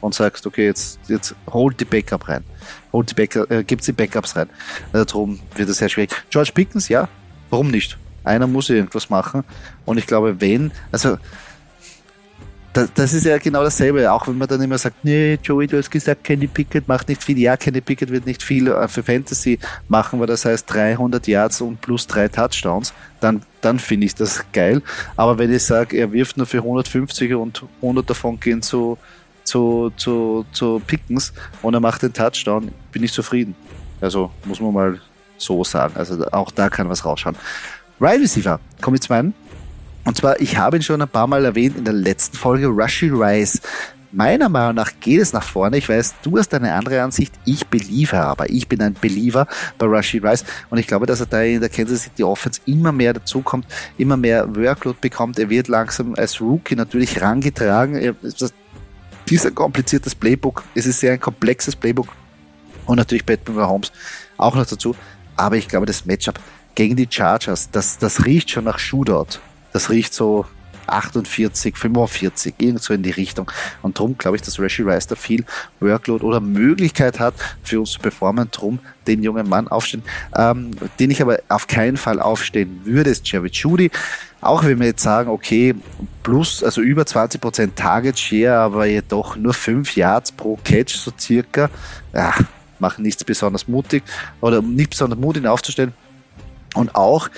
[0.00, 2.44] und sagst, okay, jetzt, jetzt holt die Backup rein.
[2.92, 4.48] Holt die Backup, äh, gibt's die Backups rein.
[4.92, 6.10] Also darum wird es sehr schwierig.
[6.30, 7.08] George Pickens, ja,
[7.50, 7.98] warum nicht?
[8.24, 9.42] Einer muss irgendwas machen.
[9.84, 11.18] Und ich glaube, wenn, also
[12.72, 15.76] das, das ist ja genau dasselbe, auch wenn man dann immer sagt, nee, Joey, du
[15.76, 17.38] hast gesagt, Kenny Pickett macht nicht viel.
[17.38, 19.58] Ja, Kenny Pickett wird nicht viel äh, für Fantasy
[19.88, 24.44] machen, weil das heißt 300 Yards und plus drei Touchdowns, dann, dann finde ich das
[24.52, 24.80] geil.
[25.16, 28.96] Aber wenn ich sage, er wirft nur für 150 und 100 davon gehen zu,
[29.44, 33.54] zu, zu, zu Pickens und er macht den Touchdown, bin ich zufrieden.
[34.00, 35.00] Also muss man mal
[35.36, 35.94] so sagen.
[35.96, 37.36] Also auch da kann was rausschauen.
[38.00, 39.34] Right Receiver, komme ich zu meinen.
[40.04, 43.08] Und zwar, ich habe ihn schon ein paar Mal erwähnt in der letzten Folge, Rushy
[43.08, 43.60] Rice.
[44.14, 45.78] Meiner Meinung nach geht es nach vorne.
[45.78, 47.32] Ich weiß, du hast eine andere Ansicht.
[47.46, 48.50] Ich beliefe aber.
[48.50, 49.46] Ich bin ein Believer
[49.78, 50.44] bei Rushy Rice.
[50.68, 54.18] Und ich glaube, dass er da in der Kansas City Offense immer mehr dazukommt, immer
[54.18, 55.38] mehr Workload bekommt.
[55.38, 57.94] Er wird langsam als Rookie natürlich rangetragen.
[57.94, 58.14] Er,
[59.28, 60.62] dieser kompliziertes Playbook.
[60.74, 62.08] Es ist sehr ein komplexes Playbook.
[62.84, 63.92] Und natürlich Batman Holmes
[64.36, 64.94] auch noch dazu.
[65.36, 66.38] Aber ich glaube, das Matchup
[66.74, 69.38] gegen die Chargers, das, das riecht schon nach Shootout.
[69.72, 70.46] Das riecht so
[70.86, 73.50] 48, 45, irgend so in die Richtung.
[73.82, 75.44] Und darum glaube ich, dass Rashi Rice da viel
[75.80, 78.48] Workload oder Möglichkeit hat, für uns zu performen.
[78.50, 80.02] Drum den jungen Mann aufstehen.
[80.36, 83.90] Ähm, den ich aber auf keinen Fall aufstehen würde, ist Jerry Judy.
[84.40, 85.74] Auch wenn wir jetzt sagen, okay,
[86.22, 91.70] plus, also über 20% Target Share, aber jedoch nur 5 Yards pro Catch, so circa.
[92.12, 92.34] Ja,
[92.78, 94.02] machen nichts besonders mutig
[94.40, 95.92] oder nicht besonders mutig aufzustellen.
[96.74, 97.28] Und auch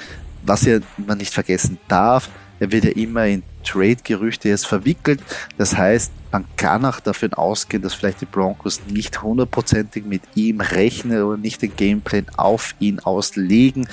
[0.44, 2.30] was ja man nicht vergessen darf,
[2.61, 5.20] er wird ja immer in Trade-Gerüchte jetzt verwickelt.
[5.59, 10.61] Das heißt, man kann auch davon ausgehen, dass vielleicht die Broncos nicht hundertprozentig mit ihm
[10.61, 13.88] rechnen oder nicht den Gameplan auf ihn auslegen.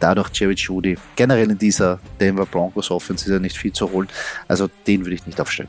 [0.00, 4.08] Dadurch Jerry Judy generell in dieser Denver Broncos Offense ist ja nicht viel zu holen.
[4.48, 5.68] Also den würde ich nicht aufstellen.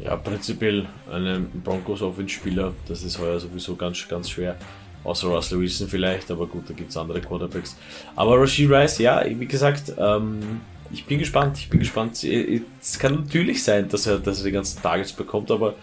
[0.00, 4.56] Ja, prinzipiell ein Broncos Offense Spieler, das ist heuer sowieso ganz, ganz schwer.
[5.04, 7.76] Außer Russell Wilson vielleicht, aber gut, da gibt es andere Quarterbacks.
[8.16, 12.24] Aber Rashid Rice, ja, wie gesagt, ähm, ich bin gespannt, ich bin gespannt.
[12.24, 15.74] Es kann natürlich sein, dass er, dass er die ganzen Targets bekommt, aber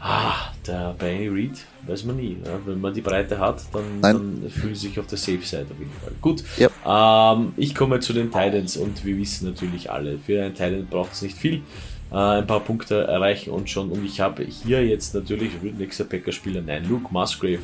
[0.00, 2.36] ah, der, bei Andy Reid weiß man nie.
[2.44, 2.58] Ja?
[2.64, 5.92] Wenn man die Breite hat, dann, dann fühlt sich auf der Safe Side auf jeden
[5.92, 6.12] Fall.
[6.20, 6.72] Gut, yep.
[6.84, 11.12] ähm, ich komme zu den Titans und wir wissen natürlich alle, für einen Titan braucht
[11.12, 11.62] es nicht viel.
[12.10, 13.90] Äh, ein paar Punkte erreichen und schon.
[13.90, 17.60] Und ich habe hier jetzt natürlich nächster Packer-Spieler, nein, Luke Musgrave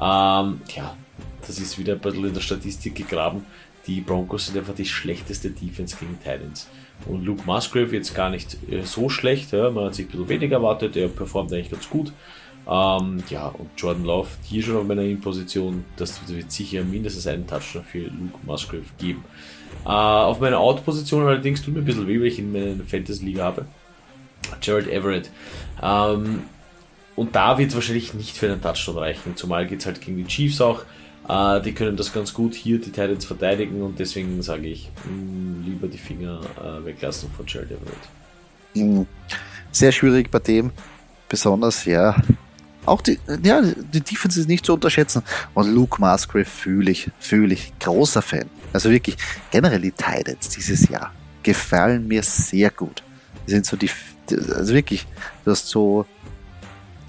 [0.00, 0.96] ähm, ja,
[1.46, 3.44] das ist wieder ein bisschen in der Statistik gegraben.
[3.86, 6.68] Die Broncos sind einfach die schlechteste Defense gegen Titans.
[7.06, 9.52] Und Luke Musgrave jetzt gar nicht äh, so schlecht.
[9.52, 9.70] Ja.
[9.70, 10.96] Man hat sich ein bisschen weniger erwartet.
[10.96, 12.12] Er performt eigentlich ganz gut.
[12.68, 15.84] Ähm, ja, und Jordan Love hier schon auf meiner In-Position.
[15.96, 19.24] Das wird sicher mindestens einen Touchdown für Luke Musgrave geben.
[19.86, 23.44] Äh, auf meiner Out-Position allerdings tut mir ein bisschen weh, weil ich in meiner Fantasy-Liga
[23.44, 23.66] habe.
[24.60, 25.30] Jared Everett.
[25.82, 26.42] Ähm,
[27.18, 29.34] und da wird es wahrscheinlich nicht für einen Touchdown reichen.
[29.34, 30.84] Zumal geht es halt gegen die Chiefs auch.
[31.28, 33.82] Äh, die können das ganz gut hier, die Titans verteidigen.
[33.82, 37.98] Und deswegen sage ich, mh, mm, lieber die Finger äh, weglassen von Jared Everett.
[38.74, 39.06] Mhm.
[39.72, 40.70] Sehr schwierig bei dem.
[41.28, 42.14] Besonders, ja,
[42.86, 45.24] auch die, ja, die Defense ist nicht zu unterschätzen.
[45.54, 47.72] Und Luke Musgrave fühle ich, fühle ich.
[47.80, 48.48] Großer Fan.
[48.72, 49.16] Also wirklich,
[49.50, 53.02] generell die Titans dieses Jahr gefallen mir sehr gut.
[53.48, 53.90] Die sind so die,
[54.30, 55.04] also wirklich,
[55.44, 56.06] du hast so,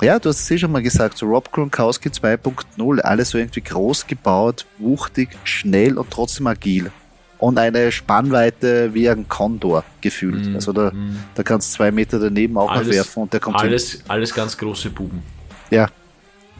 [0.02, 3.62] ja, du hast es eh schon mal gesagt, so Rob Gronkowski 2.0, alles so irgendwie
[3.62, 6.92] groß gebaut, wuchtig, schnell und trotzdem agil.
[7.38, 10.52] Und eine Spannweite wie ein Kondor gefühlt.
[10.52, 11.20] Mm, also da, mm.
[11.36, 14.02] da kannst du zwei Meter daneben auch alles, noch werfen und der kommt Alles, hin.
[14.10, 15.24] alles ganz große Buben.
[15.70, 15.88] Ja,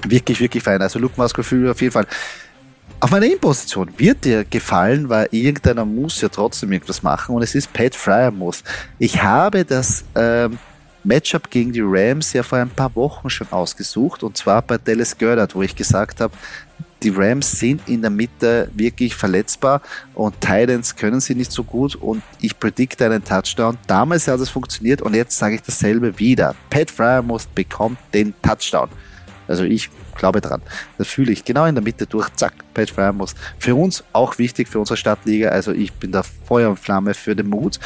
[0.08, 0.82] wirklich, wirklich fein.
[0.82, 2.08] Also Luke Musgrave auf jeden Fall.
[3.02, 7.56] Auf meiner Imposition wird dir gefallen, weil irgendeiner muss ja trotzdem irgendwas machen und es
[7.56, 8.64] ist Pat Fryermuth.
[9.00, 10.58] Ich habe das ähm,
[11.04, 15.18] Matchup gegen die Rams ja vor ein paar Wochen schon ausgesucht und zwar bei Dallas
[15.18, 16.34] Goddard, wo ich gesagt habe,
[17.02, 19.82] die Rams sind in der Mitte wirklich verletzbar
[20.14, 23.78] und Titans können sie nicht so gut und ich predikte einen Touchdown.
[23.88, 26.56] Damals hat es funktioniert und jetzt sage ich dasselbe wieder.
[26.70, 28.90] Pat Fryermuth bekommt den Touchdown.
[29.48, 30.62] Also ich glaube dran.
[30.98, 32.30] Das fühle ich genau in der Mitte durch.
[32.36, 33.34] Zack, Pat Fryermuth.
[33.58, 35.50] Für uns auch wichtig, für unsere Stadtliga.
[35.50, 37.80] Also ich bin da Feuer und Flamme für den Mut.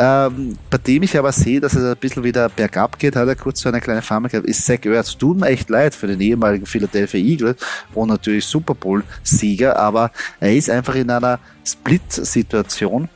[0.00, 3.34] Ähm, bei dem ich aber sehe, dass es ein bisschen wieder bergab geht, hat er
[3.34, 5.18] kurz so eine kleine Farbe gehabt, ist Zach Ertz.
[5.18, 7.56] Tut mir echt leid für den ehemaligen Philadelphia Eagle
[7.94, 13.08] und natürlich Super Bowl-Sieger, aber er ist einfach in einer Split-Situation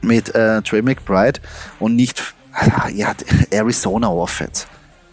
[0.00, 1.40] mit äh, Trey McBride
[1.78, 2.34] und nicht
[2.94, 3.12] ja,
[3.50, 4.66] Arizona Offense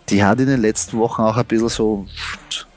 [0.10, 2.06] die hat in den letzten Wochen auch ein bisschen so,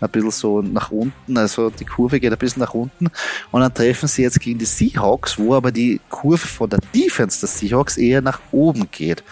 [0.00, 3.08] ein bisschen so nach unten, also die Kurve geht ein bisschen nach unten
[3.50, 7.40] und dann treffen sie jetzt gegen die Seahawks, wo aber die Kurve von der Defense
[7.40, 9.22] der Seahawks eher nach oben geht.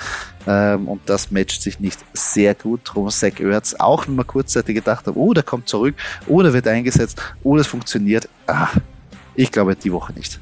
[0.47, 2.83] Ähm, und das matcht sich nicht sehr gut.
[2.85, 5.95] Drum Zach Ertz, auch wenn man kurzzeitig gedacht hat, oh, der kommt zurück,
[6.27, 8.29] oh, der wird eingesetzt, oh, das funktioniert.
[8.47, 8.69] Ah,
[9.35, 10.39] ich glaube die Woche nicht.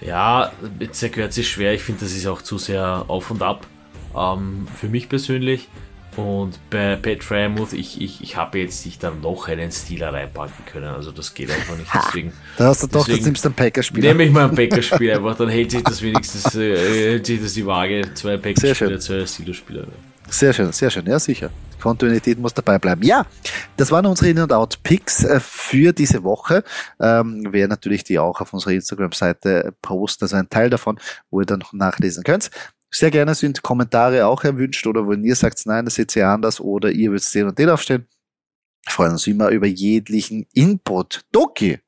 [0.00, 1.74] Ja, mit Zach Ertz ist schwer.
[1.74, 3.66] Ich finde, das ist auch zu sehr auf und ab.
[4.16, 5.68] Ähm, für mich persönlich.
[6.18, 10.64] Und bei Pat Frymouth, ich, ich, ich habe jetzt nicht dann noch einen Stealer reinpacken
[10.66, 10.88] können.
[10.88, 11.88] Also das geht einfach nicht.
[11.94, 14.08] Deswegen, da hast du doch, das nimmst du einen Packerspieler.
[14.08, 17.52] Nehme ich mal einen Packerspieler einfach, dann hält sich das wenigstens äh, hält sich das
[17.52, 18.02] die Waage.
[18.14, 19.84] Zwei Packerspieler, zwei Steeler-Spieler.
[20.28, 21.50] Sehr schön, sehr schön, ja sicher.
[21.80, 23.04] Kontinuität muss dabei bleiben.
[23.04, 23.24] Ja,
[23.76, 26.64] das waren unsere In- und Out-Picks äh, für diese Woche.
[27.00, 30.98] Ähm, wer natürlich die auch auf unserer Instagram-Seite posten, also ein Teil davon,
[31.30, 32.50] wo ihr dann noch nachlesen könnt.
[32.90, 36.60] Sehr gerne sind Kommentare auch erwünscht oder wenn ihr sagt, nein, das seht ihr anders
[36.60, 38.06] oder ihr würdet den und den aufstellen.
[38.84, 41.22] Wir freuen uns immer über jeglichen Input.
[41.30, 41.78] Doki,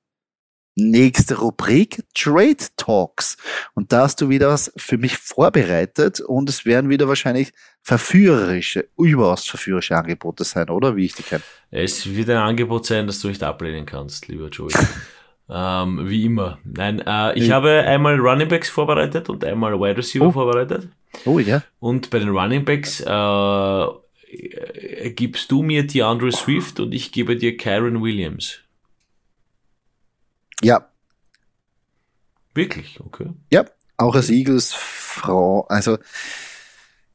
[0.77, 3.37] nächste Rubrik Trade Talks.
[3.75, 8.89] Und da hast du wieder was für mich vorbereitet und es werden wieder wahrscheinlich verführerische,
[8.99, 10.97] überaus verführerische Angebote sein, oder?
[10.97, 11.43] Wie ich die kenne.
[11.71, 14.73] Es wird ein Angebot sein, das du nicht ablehnen kannst, lieber Joey.
[15.53, 16.59] Ähm, wie immer.
[16.63, 17.57] Nein, äh, ich ja.
[17.57, 20.31] habe einmal Running Backs vorbereitet und einmal Wide Receiver oh.
[20.31, 20.89] vorbereitet.
[21.25, 21.63] Oh ja.
[21.81, 23.87] Und bei den Running Backs äh,
[25.11, 28.61] gibst du mir die Andrew Swift und ich gebe dir Kyron Williams.
[30.63, 30.89] Ja.
[32.55, 33.31] Wirklich, okay.
[33.53, 33.65] Ja,
[33.97, 35.67] auch als Eagles Frau.
[35.69, 35.99] Also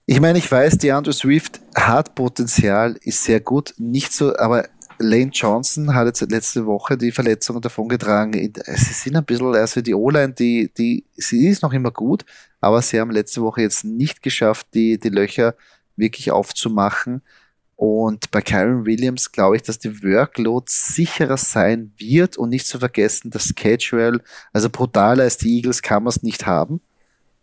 [0.08, 4.68] ich meine, ich weiß, die Andrew Swift hat Potenzial, ist sehr gut, nicht so, aber
[5.00, 8.54] Lane Johnson hat jetzt letzte Woche die Verletzungen davongetragen.
[8.66, 12.26] Sie sind ein bisschen, also die O-Line, die, die, sie ist noch immer gut,
[12.62, 15.56] aber sie haben letzte Woche jetzt nicht geschafft, die, die Löcher
[15.96, 17.22] wirklich aufzumachen.
[17.76, 22.80] Und bei Kyron Williams glaube ich, dass die Workload sicherer sein wird und nicht zu
[22.80, 24.22] vergessen, das Schedule,
[24.54, 26.80] also brutaler als die Eagles kann man es nicht haben.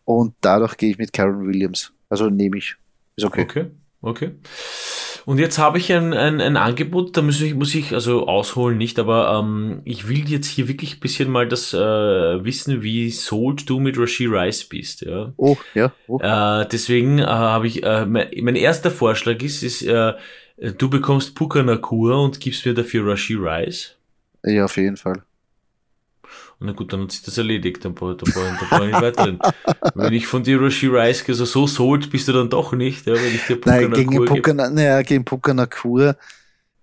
[0.05, 1.93] Und dadurch gehe ich mit Kyron Williams.
[2.09, 2.77] Also nehme ich.
[3.17, 3.43] Ist okay.
[3.43, 3.71] Okay,
[4.03, 4.33] okay.
[5.25, 8.77] Und jetzt habe ich ein, ein, ein Angebot, da muss ich, muss ich also ausholen,
[8.77, 13.11] nicht, aber ähm, ich will jetzt hier wirklich ein bisschen mal das äh, wissen, wie
[13.11, 15.03] sold du mit Rashi Rice bist.
[15.03, 15.33] Ja?
[15.37, 15.93] Oh, ja.
[16.09, 16.19] Oh.
[16.19, 20.15] Äh, deswegen äh, habe ich, äh, mein, mein erster Vorschlag ist, ist äh,
[20.57, 23.97] du bekommst Puka Nakua und gibst mir dafür Rashi Rice.
[24.45, 25.23] Ja, auf jeden Fall.
[26.63, 29.25] Na gut, dann hat sich das erledigt, dann brauche ich, dann brauche ich nicht weiter
[29.25, 29.39] drin.
[29.95, 33.15] wenn ich von dir Roshi Rice also so sold bist du dann doch nicht, ja,
[33.15, 36.17] wenn ich dir Puka Nein, gegen Puka, naja, gegen Puka Nakur.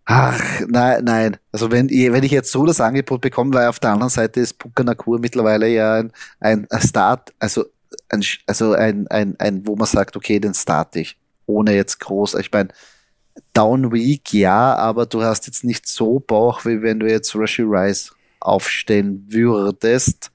[0.05, 1.37] Ach, nein, nein.
[1.51, 4.57] Also wenn, wenn ich jetzt so das Angebot bekomme, weil auf der anderen Seite ist
[4.57, 6.03] Puka Nakur mittlerweile ja
[6.39, 7.65] ein, ein Start, also
[8.09, 11.17] ein, also ein, ein, ein, wo man sagt, okay, den starte ich.
[11.45, 12.69] Ohne jetzt groß, ich meine,
[13.53, 17.63] Down Week, ja, aber du hast jetzt nicht so Bauch, wie wenn du jetzt Rashi
[17.63, 20.31] Rice aufstellen würdest.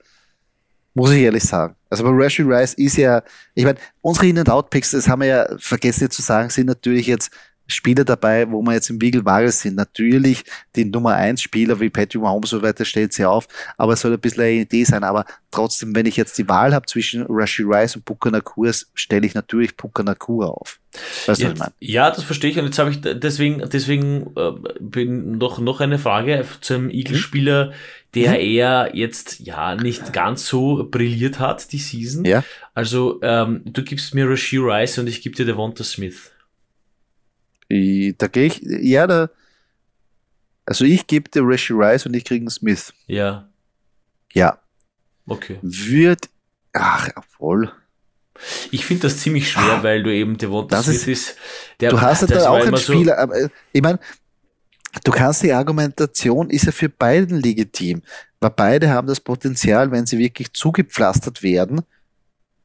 [0.95, 1.75] Muss ich ehrlich sagen.
[1.91, 3.23] Also bei Rashi Rice ist ja,
[3.55, 7.31] ich meine, unsere In-and-Out-Picks, das haben wir ja vergessen zu sagen, sind natürlich jetzt
[7.67, 9.77] Spieler dabei, wo wir jetzt im Wiegelwagel sind.
[9.77, 10.45] Natürlich
[10.77, 14.13] die Nummer 1 Spieler wie Patrick Mahomes so weiter stellt sie auf, aber es soll
[14.13, 15.05] ein bisschen eine Idee sein.
[15.05, 19.27] Aber trotzdem, wenn ich jetzt die Wahl habe zwischen Rashi Rice und Puka Nakur, stelle
[19.27, 20.79] ich natürlich Puka Nakur auf.
[21.27, 21.73] Weißt du, was ich meine?
[21.81, 22.59] Ja, das verstehe ich.
[22.59, 27.73] Und jetzt habe ich deswegen, deswegen äh, bin noch, noch eine Frage zu einem Eagle-Spieler,
[28.15, 28.37] der mhm.
[28.37, 32.25] eher jetzt ja nicht ganz so brilliert hat, die Season.
[32.25, 32.45] Ja.
[32.75, 36.31] Also ähm, du gibst mir Rashi Rice und ich gebe dir Devonta Smith.
[37.75, 39.31] Ich, da gehe ich, ja, da,
[40.65, 42.93] also ich gebe dir Rashi Rice und ich kriege einen Smith.
[43.07, 43.49] Ja.
[44.33, 44.59] Ja.
[45.27, 45.59] Okay.
[45.63, 46.29] Wird,
[46.73, 47.73] ach, obwohl.
[48.71, 51.37] Ich finde das ziemlich schwer, ah, weil du eben Devonta Smith ist, ist
[51.81, 53.99] der, Du hast ja da auch einen Spieler, so aber ich meine,
[55.05, 58.03] du kannst die Argumentation ist ja für beiden legitim,
[58.41, 61.83] weil beide haben das Potenzial, wenn sie wirklich zugepflastert werden,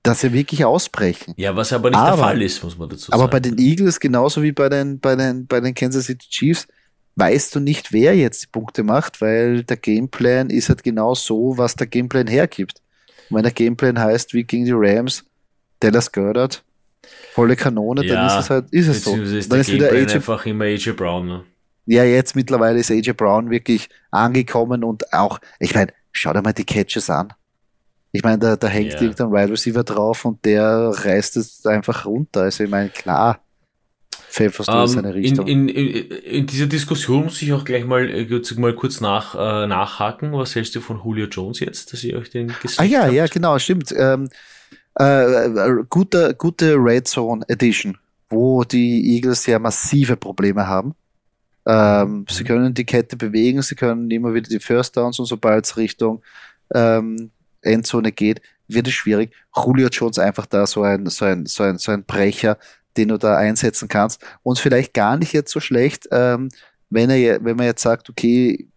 [0.09, 1.33] dass sie wirklich ausbrechen.
[1.37, 3.21] Ja, was aber nicht aber, der Fall ist, muss man dazu sagen.
[3.21, 6.67] Aber bei den Eagles, genauso wie bei den, bei den, bei den Kansas City Chiefs,
[7.15, 11.57] weißt du nicht, wer jetzt die Punkte macht, weil der Gameplan ist halt genau so,
[11.57, 12.81] was der Gameplan hergibt.
[13.29, 15.25] Und wenn der Gameplan heißt, wie gegen die Rams,
[15.79, 16.63] Dallas Goddard,
[17.33, 19.15] volle Kanone, ja, dann ist es halt, ist es so.
[19.15, 21.27] Ist dann ist wieder AJ, einfach immer AJ Brown.
[21.27, 21.43] Ne?
[21.85, 26.53] Ja, jetzt mittlerweile ist AJ Brown wirklich angekommen und auch, ich meine, schau dir mal
[26.53, 27.33] die Catches an.
[28.11, 29.01] Ich meine, da, da hängt yeah.
[29.03, 32.41] irgendein Wide Receiver drauf und der reißt es einfach runter.
[32.41, 33.39] Also ich meine, klar,
[34.37, 35.47] du um, seine Richtung.
[35.47, 39.35] In, in, in, in, dieser Diskussion muss ich auch gleich mal, äh, mal kurz nach,
[39.35, 40.33] äh, nachhaken.
[40.33, 43.13] Was hältst du von Julio Jones jetzt, dass ihr euch den gesehen Ah ja, habt?
[43.13, 43.93] ja, genau, stimmt.
[43.95, 44.29] Ähm,
[44.95, 45.49] äh,
[45.89, 47.97] gute, gute Red Zone Edition,
[48.29, 50.95] wo die Eagles ja massive Probleme haben.
[51.65, 52.25] Ähm, mhm.
[52.29, 55.77] Sie können die Kette bewegen, sie können immer wieder die First Downs und sobald es
[55.77, 56.21] Richtung
[56.73, 59.31] ähm, Endzone geht, wird es schwierig.
[59.55, 62.57] Julio Jones einfach da so ein, so ein, so ein, so ein Brecher,
[62.97, 64.21] den du da einsetzen kannst.
[64.43, 66.49] Und vielleicht gar nicht jetzt so schlecht, ähm,
[66.89, 68.67] wenn er, wenn man jetzt sagt, okay,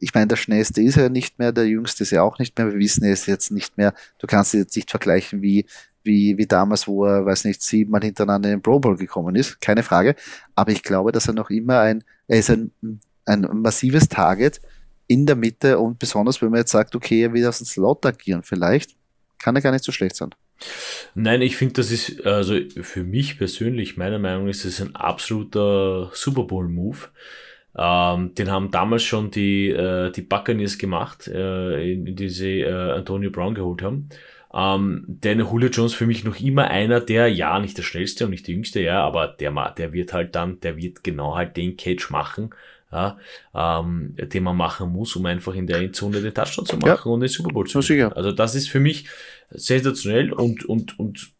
[0.00, 2.72] ich meine, der schnellste ist er nicht mehr, der jüngste ist er auch nicht mehr.
[2.72, 5.66] Wir wissen, ist jetzt nicht mehr, du kannst ihn jetzt nicht vergleichen wie,
[6.02, 9.60] wie, wie damals, wo er, weiß nicht, siebenmal hintereinander in den Pro Bowl gekommen ist.
[9.60, 10.16] Keine Frage.
[10.54, 12.72] Aber ich glaube, dass er noch immer ein, er ist ein,
[13.26, 14.60] ein massives Target,
[15.10, 18.06] in der Mitte und besonders, wenn man jetzt sagt, okay, er will aus dem Slot
[18.06, 18.94] agieren, vielleicht
[19.40, 20.30] kann er gar nicht so schlecht sein.
[21.16, 24.94] Nein, ich finde, das ist, also für mich persönlich, meiner Meinung nach, ist es ein
[24.94, 26.98] absoluter Super Bowl-Move.
[27.76, 32.60] Ähm, den haben damals schon die, äh, die Buccaneers gemacht, äh, in, in die sie
[32.60, 34.10] äh, Antonio Brown geholt haben.
[34.52, 38.30] Ähm, denn Julio Jones für mich noch immer einer, der, ja, nicht der schnellste und
[38.30, 41.76] nicht der jüngste, ja, aber der, der wird halt dann, der wird genau halt den
[41.76, 42.50] Catch machen,
[42.90, 43.18] ja,
[43.54, 47.12] ähm, den man machen muss, um einfach in der Endzone den Touchdown zu machen ja.
[47.12, 48.12] und den Super Bowl zu gewinnen.
[48.12, 49.06] Also das ist für mich
[49.50, 51.30] sensationell und, und, und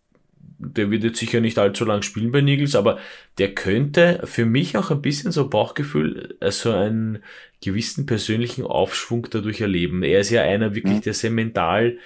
[0.61, 2.99] der wird jetzt sicher nicht allzu lang spielen bei Nigels, aber
[3.39, 7.21] der könnte für mich auch ein bisschen so Bauchgefühl, also einen
[7.63, 10.03] gewissen persönlichen Aufschwung dadurch erleben.
[10.03, 11.03] Er ist ja einer wirklich, mhm.
[11.03, 11.99] der sehr mental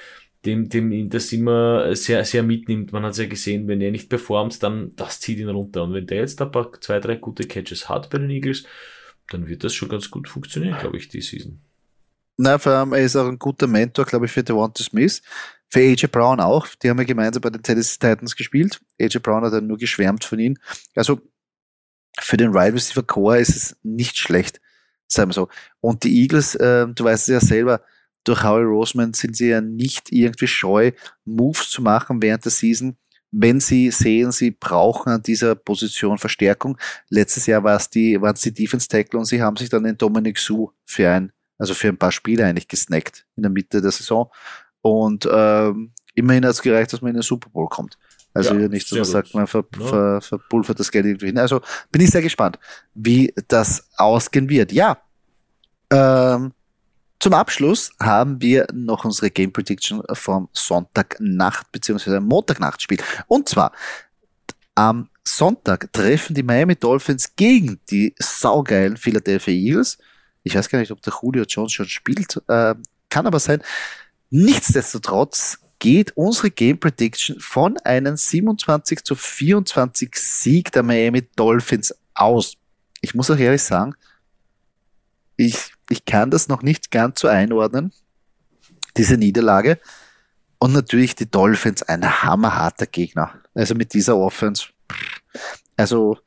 [0.45, 2.93] dem, dem das immer sehr, sehr mitnimmt.
[2.93, 5.85] Man hat es ja gesehen, wenn er nicht performt, dann das zieht ihn runter.
[5.85, 8.65] Und wenn der jetzt ein paar, zwei, drei gute Catches hat bei den Eagles,
[9.31, 11.61] dann wird das schon ganz gut funktionieren, glaube ich, die Season.
[12.37, 15.23] Na, vor allem, er ist auch ein guter Mentor, glaube ich, für Devonta Smith.
[15.71, 16.67] Für AJ Brown auch.
[16.83, 18.81] Die haben ja gemeinsam bei den Tennessee Titans gespielt.
[19.01, 20.57] AJ Brown hat dann nur geschwärmt von ihm.
[20.95, 21.21] Also,
[22.21, 24.61] für den Wide Receiver Core ist es nicht schlecht,
[25.07, 25.49] sagen wir so.
[25.81, 27.83] Und die Eagles, äh, du weißt es ja selber,
[28.25, 30.93] durch Howie Roseman sind sie ja nicht irgendwie scheu,
[31.25, 32.97] Moves zu machen während der Season,
[33.31, 36.79] wenn sie sehen, sie brauchen an dieser Position Verstärkung.
[37.09, 39.83] Letztes Jahr war es die, waren es die Defense Tackle und sie haben sich dann
[39.83, 43.83] den Dominic Sue für ein, also für ein paar Spiele eigentlich gesnackt in der Mitte
[43.83, 44.31] der Saison.
[44.83, 47.99] Und ähm, immerhin hat es gereicht, dass man in den Super Bowl kommt.
[48.33, 49.87] Also ja, nicht, dass man sagt, man ver, ja.
[49.87, 51.39] ver, verpulvert das Geld irgendwie hin.
[51.39, 51.61] Also
[51.91, 52.59] bin ich sehr gespannt,
[52.95, 54.73] wie das ausgehen wird.
[54.73, 54.99] Ja,
[55.91, 56.53] ähm,
[57.21, 62.21] zum Abschluss haben wir noch unsere Game Prediction vom Sonntagnacht bzw.
[62.21, 62.99] Montagnachtspiel.
[63.29, 63.73] Und zwar
[64.75, 69.99] am Sonntag treffen die Miami Dolphins gegen die saugeilen Philadelphia Eagles.
[70.43, 72.75] Ich weiß gar nicht, ob der Julio Jones schon spielt, äh,
[73.09, 73.63] kann aber sein.
[74.31, 82.57] Nichtsdestotrotz geht unsere Game Prediction von einem 27 zu 24 Sieg der Miami Dolphins aus.
[83.01, 83.95] Ich muss auch ehrlich sagen,
[85.37, 87.93] ich, ich kann das noch nicht ganz so einordnen,
[88.97, 89.79] diese Niederlage.
[90.59, 93.35] Und natürlich die Dolphins, ein hammerharter Gegner.
[93.55, 94.69] Also mit dieser Offense.
[95.77, 96.19] Also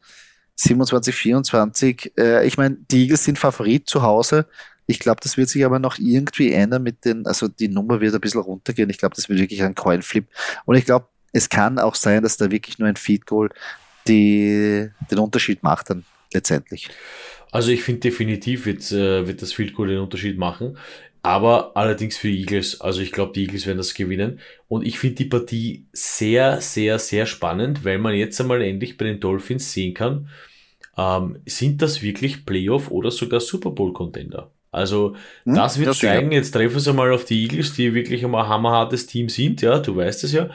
[0.56, 2.14] 27, 24.
[2.18, 4.46] Äh, ich meine, die Eagles sind Favorit zu Hause.
[4.86, 8.14] Ich glaube, das wird sich aber noch irgendwie ändern mit den, also die Nummer wird
[8.14, 8.90] ein bisschen runtergehen.
[8.90, 10.28] Ich glaube, das wird wirklich ein Coinflip.
[10.66, 13.50] Und ich glaube, es kann auch sein, dass da wirklich nur ein Feed Goal
[14.08, 16.90] den Unterschied macht dann letztendlich.
[17.58, 20.78] Also ich finde definitiv wird, äh, wird das Field Goal den Unterschied machen.
[21.24, 24.40] Aber allerdings für die Eagles, also ich glaube, die Eagles werden das gewinnen.
[24.68, 29.06] Und ich finde die Partie sehr, sehr, sehr spannend, weil man jetzt einmal endlich bei
[29.06, 30.30] den Dolphins sehen kann,
[30.98, 34.52] ähm, sind das wirklich Playoff oder sogar Super Bowl Contender?
[34.78, 38.24] Also hm, das wird das zeigen, jetzt treffen sie mal auf die Eagles, die wirklich
[38.24, 40.46] einmal ein hammerhartes Team sind, ja, du weißt es ja,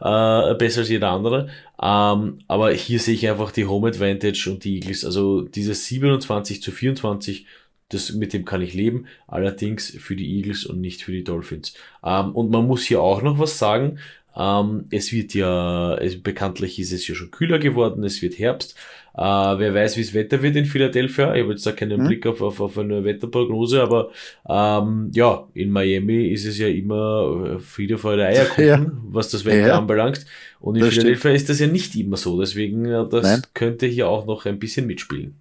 [0.00, 1.48] äh, besser als jeder andere.
[1.80, 6.60] Ähm, aber hier sehe ich einfach die Home Advantage und die Eagles, also dieses 27
[6.62, 7.46] zu 24,
[7.88, 11.74] das, mit dem kann ich leben, allerdings für die Eagles und nicht für die Dolphins.
[12.04, 13.98] Ähm, und man muss hier auch noch was sagen,
[14.36, 18.76] ähm, es wird ja, es, bekanntlich ist es ja schon kühler geworden, es wird Herbst.
[19.18, 21.34] Äh, wer weiß, wie das Wetter wird in Philadelphia.
[21.34, 22.06] Ich habe jetzt da keinen hm.
[22.06, 24.10] Blick auf, auf, auf eine Wetterprognose, aber
[24.48, 28.86] ähm, ja, in Miami ist es ja immer Friede, Freude, Eierkuchen, ja.
[29.08, 29.78] was das Wetter ja.
[29.78, 30.24] anbelangt.
[30.60, 31.36] Und in das Philadelphia stimmt.
[31.36, 32.38] ist das ja nicht immer so.
[32.38, 33.42] Deswegen, äh, das Nein.
[33.54, 35.34] könnte hier auch noch ein bisschen mitspielen.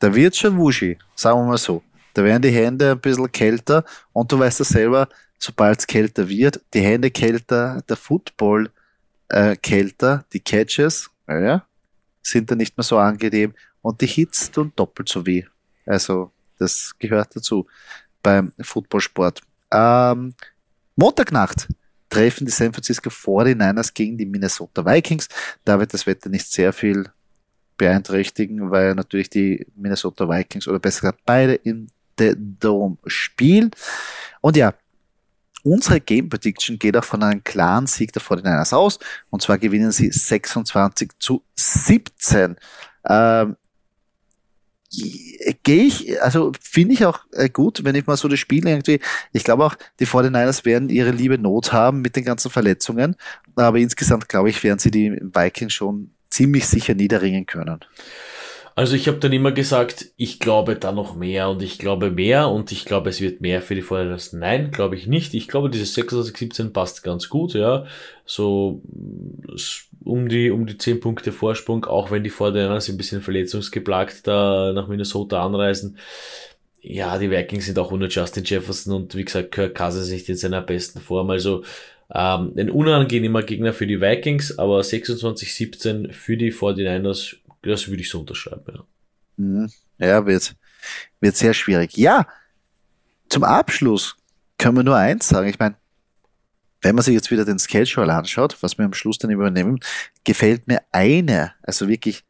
[0.00, 1.82] Da wird schon wuschi, sagen wir mal so.
[2.12, 6.28] Da werden die Hände ein bisschen kälter und du weißt ja selber, sobald es kälter
[6.28, 8.70] wird, die Hände kälter, der Football
[9.30, 11.64] äh, kälter, die Catches, ja,
[12.30, 15.44] sind dann nicht mehr so angenehm und die Hits tun doppelt so weh.
[15.86, 17.66] Also das gehört dazu
[18.22, 19.40] beim Footballsport.
[19.70, 20.34] Ähm,
[20.96, 21.68] Montagnacht
[22.08, 25.28] treffen die San Francisco 49ers gegen die Minnesota Vikings.
[25.64, 27.10] Da wird das Wetter nicht sehr viel
[27.76, 33.70] beeinträchtigen, weil natürlich die Minnesota Vikings oder besser gesagt beide in The Dome spielen.
[34.40, 34.74] Und ja,
[35.62, 38.98] Unsere Game Prediction geht auch von einem klaren Sieg der 49ers aus.
[39.30, 42.56] Und zwar gewinnen sie 26 zu 17.
[43.08, 43.56] Ähm,
[45.62, 49.00] gehe ich, also finde ich auch äh, gut, wenn ich mal so das Spiel irgendwie,
[49.32, 53.16] ich glaube auch, die 49ers werden ihre liebe Not haben mit den ganzen Verletzungen,
[53.54, 57.80] aber insgesamt glaube ich, werden sie die Vikings schon ziemlich sicher niederringen können.
[58.78, 62.48] Also ich habe dann immer gesagt, ich glaube da noch mehr und ich glaube mehr
[62.48, 64.32] und ich glaube, es wird mehr für die Vorderlass.
[64.32, 65.34] Nein, glaube ich nicht.
[65.34, 67.86] Ich glaube, dieses 26-17 passt ganz gut, ja.
[68.24, 68.80] So
[70.04, 74.72] um die, um die 10 Punkte Vorsprung, auch wenn die Vorderlass ein bisschen verletzungsgeplagt da
[74.72, 75.98] nach Minnesota anreisen.
[76.80, 80.36] Ja, die Vikings sind auch ohne Justin Jefferson und wie gesagt, Kirk Cousins nicht in
[80.36, 81.30] seiner besten Form.
[81.30, 81.64] Also
[82.14, 88.10] ähm, ein unangenehmer Gegner für die Vikings, aber 26-17 für die 49ers das würde ich
[88.10, 88.84] so unterschreiben, ja.
[89.36, 89.70] Mhm.
[89.98, 90.54] Ja, wird,
[91.20, 91.96] wird sehr schwierig.
[91.96, 92.26] Ja,
[93.28, 94.16] zum Abschluss
[94.58, 95.48] können wir nur eins sagen.
[95.48, 95.76] Ich meine,
[96.82, 99.80] wenn man sich jetzt wieder den Schedule anschaut, was wir am Schluss dann übernehmen,
[100.24, 102.24] gefällt mir eine, also wirklich,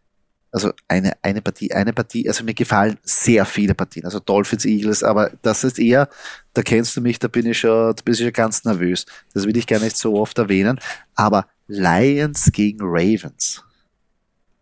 [0.50, 5.02] also eine, eine Partie, eine Partie, also mir gefallen sehr viele Partien, also Dolphins, Eagles,
[5.02, 6.08] aber das ist eher,
[6.54, 9.04] da kennst du mich, da bin ich schon, da bin ich schon ganz nervös.
[9.34, 10.80] Das will ich gar nicht so oft erwähnen,
[11.14, 13.62] aber Lions gegen Ravens.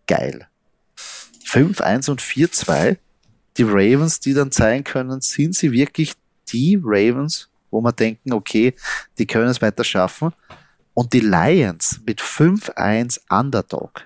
[0.08, 0.48] Geil.
[1.46, 2.98] 5-1 und 4-2.
[3.56, 6.14] Die Ravens, die dann zeigen können, sind sie wirklich
[6.48, 8.74] die Ravens, wo man denken, okay,
[9.18, 10.32] die können es weiter schaffen.
[10.94, 14.02] Und die Lions mit 5-1 Underdog.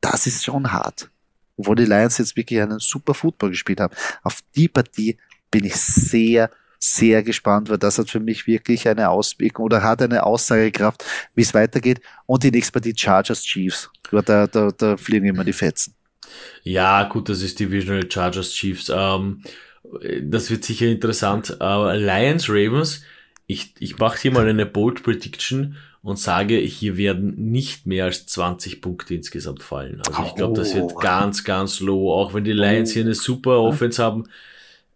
[0.00, 1.10] Das ist schon hart.
[1.56, 3.94] Obwohl die Lions jetzt wirklich einen super Football gespielt haben.
[4.22, 5.16] Auf die Partie
[5.50, 10.02] bin ich sehr, sehr gespannt, weil das hat für mich wirklich eine Auswirkung oder hat
[10.02, 11.04] eine Aussagekraft,
[11.34, 12.00] wie es weitergeht.
[12.26, 13.90] Und die nächste Partie Chargers Chiefs.
[14.10, 15.94] Da, da, da fliegen immer die Fetzen.
[16.62, 18.90] Ja, gut, das ist Divisional Chargers Chiefs.
[18.94, 19.42] Ähm,
[20.22, 21.56] das wird sicher interessant.
[21.60, 23.02] Äh, Lions Ravens,
[23.46, 28.26] ich, ich mache hier mal eine Bold Prediction und sage, hier werden nicht mehr als
[28.26, 30.02] 20 Punkte insgesamt fallen.
[30.06, 33.60] Also ich glaube, das wird ganz, ganz low, auch wenn die Lions hier eine super
[33.60, 34.24] Offense haben.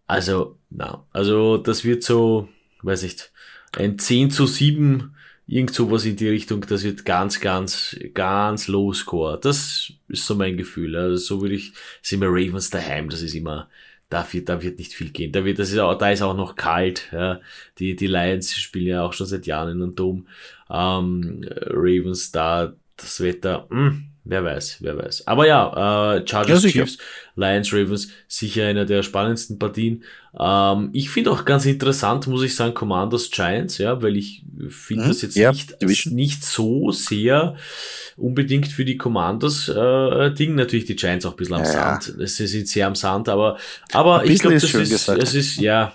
[0.07, 2.49] Also, na, also das wird so,
[2.83, 3.31] weiß nicht,
[3.76, 5.14] ein 10 zu 7
[5.51, 9.40] Irgend sowas in die Richtung, das wird ganz, ganz, ganz low score.
[9.40, 10.94] Das ist so mein Gefühl.
[10.94, 11.72] Also so würde ich,
[12.03, 13.68] sind wir Ravens daheim, das ist immer,
[14.11, 15.32] da wird, da wird nicht viel gehen.
[15.32, 17.40] Da wird, das ist auch, da ist auch noch kalt, ja.
[17.78, 20.28] Die, die Lions spielen ja auch schon seit Jahren in einem Dom.
[20.70, 25.26] Ähm, Ravens da, das Wetter, mh, hm, Wer weiß, wer weiß.
[25.26, 26.99] Aber ja, äh, Chargers ja, Chiefs,
[27.35, 30.05] Lions Ravens, sicher einer der spannendsten Partien.
[30.39, 35.05] Ähm, ich finde auch ganz interessant, muss ich sagen, Commanders Giants, ja, weil ich finde
[35.05, 37.57] mhm, das jetzt ja, nicht, nicht so sehr
[38.18, 40.57] unbedingt für die Commanders äh, Ding.
[40.57, 42.29] Natürlich die Giants auch ein bisschen am ja, Sand.
[42.29, 43.57] Sie sind sehr am Sand, aber,
[43.93, 45.95] aber ich glaube, das ist, es ist, ja,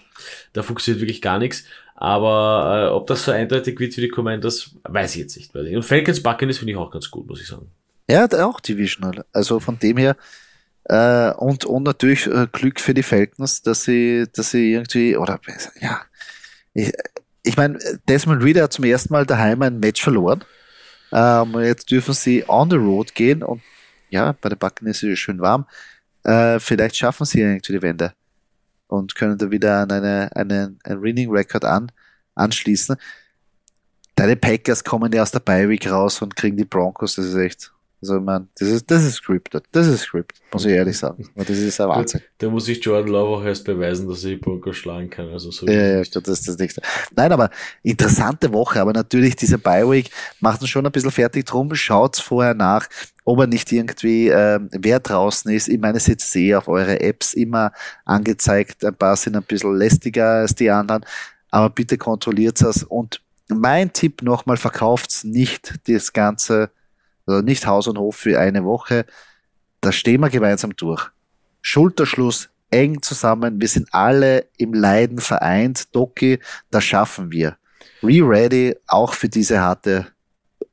[0.53, 1.65] da funktioniert wirklich gar nichts.
[1.93, 5.53] Aber äh, ob das so eindeutig wird für die Commanders, weiß ich jetzt nicht.
[5.53, 5.75] Weiß ich.
[5.75, 7.69] Und Falcons Buccaneers finde ich auch ganz gut, muss ich sagen.
[8.07, 9.25] Ja, auch Divisional.
[9.31, 10.15] Also von dem her,
[10.85, 15.39] äh, und, und natürlich äh, Glück für die Falcons, dass sie, dass sie irgendwie, oder
[15.79, 16.01] ja,
[16.73, 16.91] ich,
[17.43, 20.43] ich meine, Desmond Reader hat zum ersten Mal daheim ein Match verloren.
[21.11, 23.61] Ähm, jetzt dürfen sie on the road gehen und
[24.09, 25.65] ja, bei den Backen ist es schön warm.
[26.23, 28.13] Äh, vielleicht schaffen sie irgendwie die Wende
[28.87, 31.91] und können da wieder an eine, eine, ein Winning Record an,
[32.35, 32.95] anschließen.
[34.15, 37.72] Deine Packers kommen ja aus der Bi-Week raus und kriegen die Broncos, das ist echt,
[38.03, 41.29] also man, das ist, das ist scripted, das ist scripted, muss ich ehrlich sagen.
[41.35, 42.21] Das ist ein Wahnsinn.
[42.37, 45.29] Da, muss ich Jordan Love auch erst beweisen, dass er die Broncos schlagen kann.
[45.29, 46.81] Also so ja, ja, das ist das nächste.
[47.15, 47.49] Nein, aber
[47.81, 50.09] interessante Woche, aber natürlich diese Bi-Week
[50.41, 51.73] macht uns schon ein bisschen fertig drum.
[51.75, 52.87] Schaut's vorher nach,
[53.23, 55.69] ob er nicht irgendwie, äh, wer draußen ist.
[55.69, 57.71] Ich meine, es jetzt sehe auf eure Apps immer
[58.03, 58.83] angezeigt.
[58.83, 61.05] Ein paar sind ein bisschen lästiger als die anderen,
[61.51, 66.69] aber bitte kontrolliert es und mein Tipp nochmal, verkauft's nicht das Ganze
[67.25, 69.05] also nicht Haus und Hof für eine Woche.
[69.81, 71.09] Da stehen wir gemeinsam durch.
[71.61, 73.59] Schulterschluss, eng zusammen.
[73.59, 75.95] Wir sind alle im Leiden vereint.
[75.95, 76.39] Doki,
[76.71, 77.57] das schaffen wir.
[78.01, 80.07] Re-ready auch für diese harte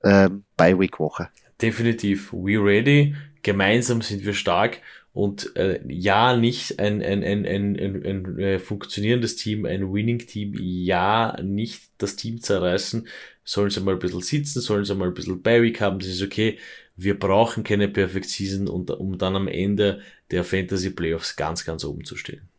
[0.02, 1.28] ähm, Bye-Week-Woche.
[1.60, 2.32] Definitiv.
[2.32, 3.14] We ready.
[3.42, 4.80] Gemeinsam sind wir stark
[5.12, 10.54] und äh, ja, nicht ein, ein, ein, ein, ein, ein äh, funktionierendes Team, ein Winning-Team,
[10.58, 13.08] ja, nicht das Team zerreißen,
[13.44, 16.22] sollen sie mal ein bisschen sitzen, sollen sie mal ein bisschen Beiweek haben, das ist
[16.22, 16.58] okay.
[16.96, 20.00] Wir brauchen keine Perfect Season, und, um dann am Ende
[20.30, 22.49] der Fantasy Playoffs ganz, ganz oben zu stehen.